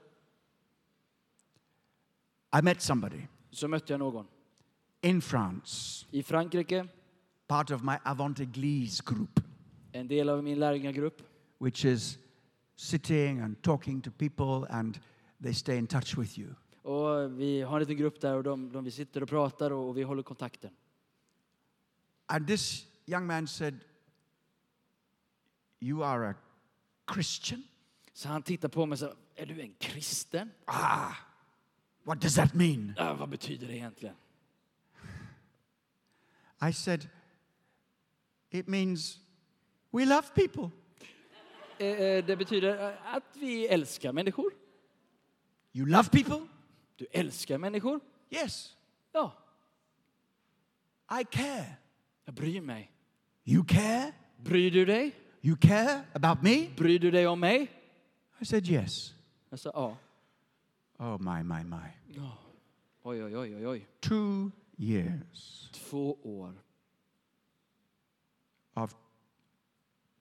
I 2.59 2.61
met 2.61 2.81
somebody 2.81 3.21
så 3.51 3.67
mötte 3.67 3.93
jag 3.93 3.99
någon 3.99 4.27
in 5.01 5.21
France, 5.21 6.05
i 6.11 6.23
Frankrike, 6.23 6.87
part 7.47 7.71
of 7.71 7.81
my 7.83 7.95
Avant 8.03 8.39
Église 8.39 9.03
group, 9.05 9.39
en 9.91 10.07
del 10.07 10.29
av 10.29 10.43
min 10.43 10.59
lärjungagrupp. 10.59 11.21
which 11.59 11.85
is 11.85 12.17
sitting 12.75 13.39
and 13.41 13.61
talking 13.61 14.01
to 14.01 14.11
people 14.11 14.67
and 14.69 14.99
they 15.43 15.53
stay 15.53 15.77
in 15.77 15.87
touch 15.87 16.17
with 16.17 16.39
you. 16.39 16.55
Och 16.87 17.39
vi 17.39 17.61
har 17.61 17.75
en 17.75 17.79
liten 17.79 17.97
grupp 17.97 18.21
där 18.21 18.35
och 18.35 18.43
de, 18.43 18.71
de, 18.71 18.83
vi 18.83 18.91
sitter 18.91 19.23
och 19.23 19.29
pratar 19.29 19.71
och, 19.71 19.89
och 19.89 19.97
vi 19.97 20.03
håller 20.03 20.23
kontakten. 20.23 20.71
And 22.25 22.47
this 22.47 22.87
young 23.05 23.25
man 23.25 23.47
said, 23.47 23.79
You 25.79 26.03
are 26.03 26.29
a 26.29 26.35
Christian? 27.13 27.63
Så 28.13 28.29
han 28.29 28.43
tittar 28.43 28.69
på 28.69 28.85
mig 28.85 28.93
och 28.93 28.99
säger, 28.99 29.15
är 29.35 29.45
du 29.45 29.61
en 29.61 29.73
kristen? 29.79 30.51
Ah, 30.65 31.13
what 32.03 32.21
does 32.21 32.35
that 32.35 32.53
mean? 32.53 32.93
Ja, 32.97 33.13
vad 33.13 33.29
betyder 33.29 33.67
det 33.67 33.75
egentligen? 33.75 34.15
I 36.69 36.73
said, 36.73 37.09
It 38.49 38.67
means 38.67 39.19
we 39.91 40.05
love 40.05 40.27
people. 40.35 40.69
Eh, 41.77 41.87
eh, 41.87 42.25
Det 42.25 42.37
betyder 42.37 42.97
att 43.05 43.37
vi 43.37 43.67
älskar 43.67 44.13
människor. 44.13 44.53
You 45.73 45.85
love 45.85 46.09
people? 46.09 46.56
Du 46.97 47.05
älskar 47.11 47.57
människor? 47.57 47.99
Yes. 48.29 48.77
Ja, 49.11 49.33
I 51.21 51.23
care. 51.25 51.75
jag 52.25 52.35
bryr 52.35 52.61
mig. 52.61 52.91
You 53.45 53.65
care? 53.65 54.13
Bryr 54.37 54.71
du 54.71 54.85
dig? 54.85 55.15
You 55.41 55.57
care 55.57 56.03
about 56.13 56.41
me? 56.43 56.67
Bryr 56.77 56.99
du 56.99 57.11
dig 57.11 57.27
om 57.27 57.39
mig? 57.39 57.71
I 58.39 58.45
said, 58.45 58.67
Yes. 58.69 59.13
Jag 59.49 59.59
sa 59.59 59.71
ja. 59.73 59.97
Oh, 60.99 61.17
my, 61.21 61.43
my, 61.43 61.63
my. 61.63 62.15
ja. 62.15 62.37
Oj, 63.03 63.23
oj, 63.23 63.37
oj, 63.37 63.55
oj, 63.55 63.67
oj. 63.67 63.87
Two 63.99 64.51
years 64.77 65.69
Två 65.73 66.17
år 66.23 66.53
of 68.73 68.95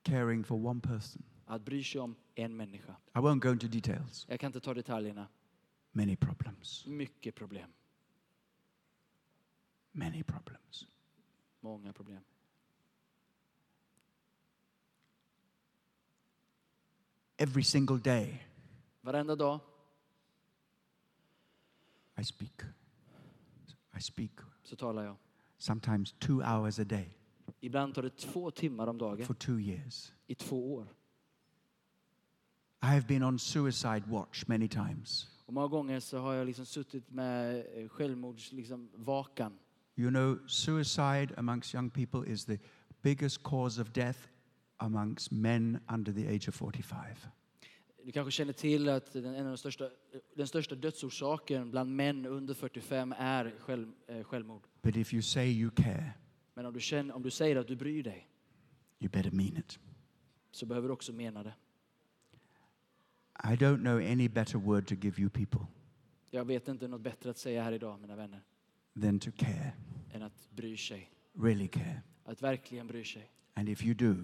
caring 0.03 0.45
for 0.45 0.67
one 0.67 0.81
person. 0.81 1.23
att 1.47 1.63
bry 1.63 1.85
sig 1.85 2.01
om 2.01 2.17
en 2.35 2.57
människa. 2.57 2.97
I 3.15 3.19
won't 3.19 3.41
go 3.41 3.49
into 3.53 3.67
details. 3.69 4.27
Jag 4.29 4.41
kan 4.41 4.47
inte 4.49 4.61
ta 4.61 4.75
detaljerna. 4.75 5.29
Many 5.97 6.17
problems. 6.17 6.85
Mycket 6.87 7.35
problem. 7.35 7.71
Many 9.93 10.23
problems. 10.23 10.87
Många 11.61 11.93
problem. 11.93 12.21
Every 17.39 17.63
single 17.63 17.99
day, 17.99 18.43
Varenda 19.03 19.37
dag 19.37 19.61
I 22.19 22.25
speak. 22.25 22.63
I 23.99 24.01
speak 24.01 24.31
så 24.63 24.77
talar 24.77 25.05
jag. 25.05 25.17
sometimes 25.59 26.13
two 26.19 26.43
hours 26.43 26.79
a 26.79 26.85
day 26.85 27.09
Ibland 27.61 27.95
tar 27.95 28.03
det 28.03 28.17
två 28.17 28.51
timmar 28.51 28.87
om 28.87 28.99
dagen 28.99 29.27
for 29.27 29.35
two 29.35 29.59
years. 29.61 30.13
i 30.27 30.35
två 30.35 30.75
år. 30.75 30.87
I 32.83 32.87
have 32.87 33.07
been 33.07 33.23
on 33.23 33.39
suicide 33.39 34.03
watch 34.07 34.45
many 34.49 34.69
times. 34.69 35.29
Och 35.47 35.53
många 35.53 35.69
gånger 35.69 36.01
så 36.01 36.19
har 36.19 36.35
jag 36.35 36.47
liksom 36.47 36.67
suttit 36.67 37.11
med 37.11 37.67
eh, 37.75 37.89
självmords 37.89 38.53
liksom, 38.53 38.89
vakan. 38.95 39.59
You 39.97 40.11
know, 40.11 40.39
suicide 40.47 41.29
amongst 41.37 41.75
young 41.75 41.91
people 41.91 42.33
is 42.33 42.45
the 42.45 42.59
biggest 43.03 43.43
cause 43.43 43.83
of 43.83 43.89
death 43.93 44.19
amongst 44.77 45.31
men 45.31 45.79
under 45.93 46.13
the 46.13 46.29
age 46.29 46.49
of 46.49 46.55
45. 46.55 46.99
Du 48.05 48.13
kanske 48.13 48.31
känner 48.31 48.53
till 48.53 48.89
att 48.89 49.13
den, 49.13 49.25
en 49.25 49.45
av 49.47 49.51
de 49.53 49.59
största, 49.59 49.91
den 50.35 50.47
största 50.47 50.75
dödsorsaken 50.75 51.71
bland 51.71 51.97
män 51.97 52.27
under 52.27 52.55
45 52.55 53.15
är 53.19 53.55
själv, 53.59 53.93
eh, 54.07 54.23
självmord. 54.25 54.63
But 54.83 54.97
if 54.97 55.15
you 55.15 55.23
say 55.23 55.47
you 55.47 55.71
care, 55.71 56.13
Men 56.55 56.67
om 56.67 56.75
du, 56.75 56.81
känner, 56.81 57.15
om 57.15 57.23
du 57.23 57.31
säger 57.31 57.57
att 57.57 57.69
du 57.69 57.77
bryr 57.77 58.03
dig 58.03 58.29
you 59.01 59.11
better 59.11 59.31
mean 59.31 59.57
it. 59.57 59.79
så 60.51 60.67
behöver 60.67 60.89
du 60.89 60.95
också 60.95 61.13
mena 61.13 61.43
det. 61.43 61.55
I 63.45 63.57
don't 63.57 63.79
know 63.79 63.99
any 63.99 64.29
better 64.29 64.59
word 64.59 64.87
to 64.87 64.95
give 64.95 65.21
you 65.23 65.31
people 65.31 65.61
Jag 66.31 66.45
vet 66.45 66.69
inte 66.69 66.89
något 66.89 67.01
bättre 67.01 67.31
att 67.31 67.39
säga 67.39 67.63
här 67.63 67.73
idag, 67.73 68.01
mina 68.01 68.17
vänner, 68.17 68.41
than 69.03 69.19
to 69.19 69.31
care, 69.37 69.73
än 70.13 70.23
att 70.23 70.49
bry 70.51 70.77
sig. 70.77 71.11
really 71.43 71.69
care. 71.69 72.03
Att 72.25 72.43
verkligen 72.43 72.87
bry 72.87 73.05
sig. 73.05 73.31
And 73.55 73.69
if 73.69 73.83
you 73.85 73.95
do, 73.95 74.15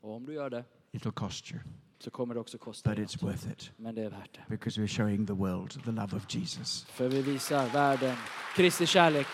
Och 0.00 0.16
om 0.16 0.26
du 0.26 0.32
gör 0.32 0.50
det 0.50 0.64
it'll 0.92 1.12
cost 1.12 1.52
you, 1.52 1.60
så 1.98 2.10
kommer 2.10 2.34
det 2.34 2.40
också 2.40 2.58
kosta 2.58 2.90
but 2.90 2.96
dig 2.96 3.04
it's 3.06 3.24
något. 3.24 3.34
worth 3.34 3.48
it 3.52 3.72
Men 3.76 3.94
det 3.94 4.02
är 4.02 4.10
värt 4.10 4.32
det. 4.34 4.44
because 4.48 4.80
we're 4.80 4.86
showing 4.96 5.26
the 5.26 5.32
world 5.32 5.70
the 5.84 5.90
love 5.92 6.16
of 6.16 6.34
Jesus. 6.34 6.84
För 6.84 7.08
vi 7.08 7.22
visar 7.22 7.68
världen 7.72 8.16
Kristi 8.56 8.86
kärlek. 8.86 9.26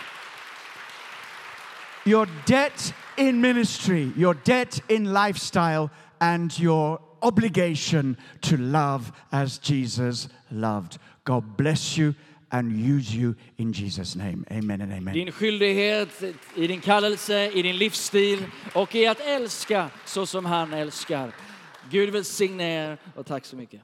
Your 2.07 2.27
debt 2.47 2.95
in 3.19 3.41
ministry, 3.41 4.11
your 4.17 4.35
debt 4.45 4.83
in 4.91 5.13
lifestyle, 5.13 5.89
and 6.19 6.61
your 6.61 6.99
obligation 7.23 8.17
to 8.41 8.57
love 8.57 9.13
as 9.33 9.59
Jesus 9.59 10.29
loved. 10.51 10.99
God 11.25 11.57
bless 11.57 11.99
you 11.99 12.15
and 12.53 12.73
use 12.73 13.15
you 13.15 13.35
in 13.57 13.73
Jesus' 13.73 14.17
name. 14.17 14.45
Amen 14.51 14.81
and 14.81 14.93
amen. 14.93 15.15
Din 15.15 15.33
skyldighet 15.33 16.25
i 16.57 16.67
din 16.67 16.81
kallelse, 16.81 17.51
i 17.53 17.63
din 17.63 17.77
livsstil 17.77 18.47
och 18.75 18.95
i 18.95 19.07
att 19.07 19.21
älska 19.21 19.91
så 20.07 20.27
som 20.27 20.45
han 20.45 20.73
älskar. 20.73 21.33
Gud 21.91 22.11
välsigne 22.11 22.65
er 22.65 22.99
och 23.15 23.27
tack 23.27 23.45
så 23.45 23.57
mycket. 23.57 23.81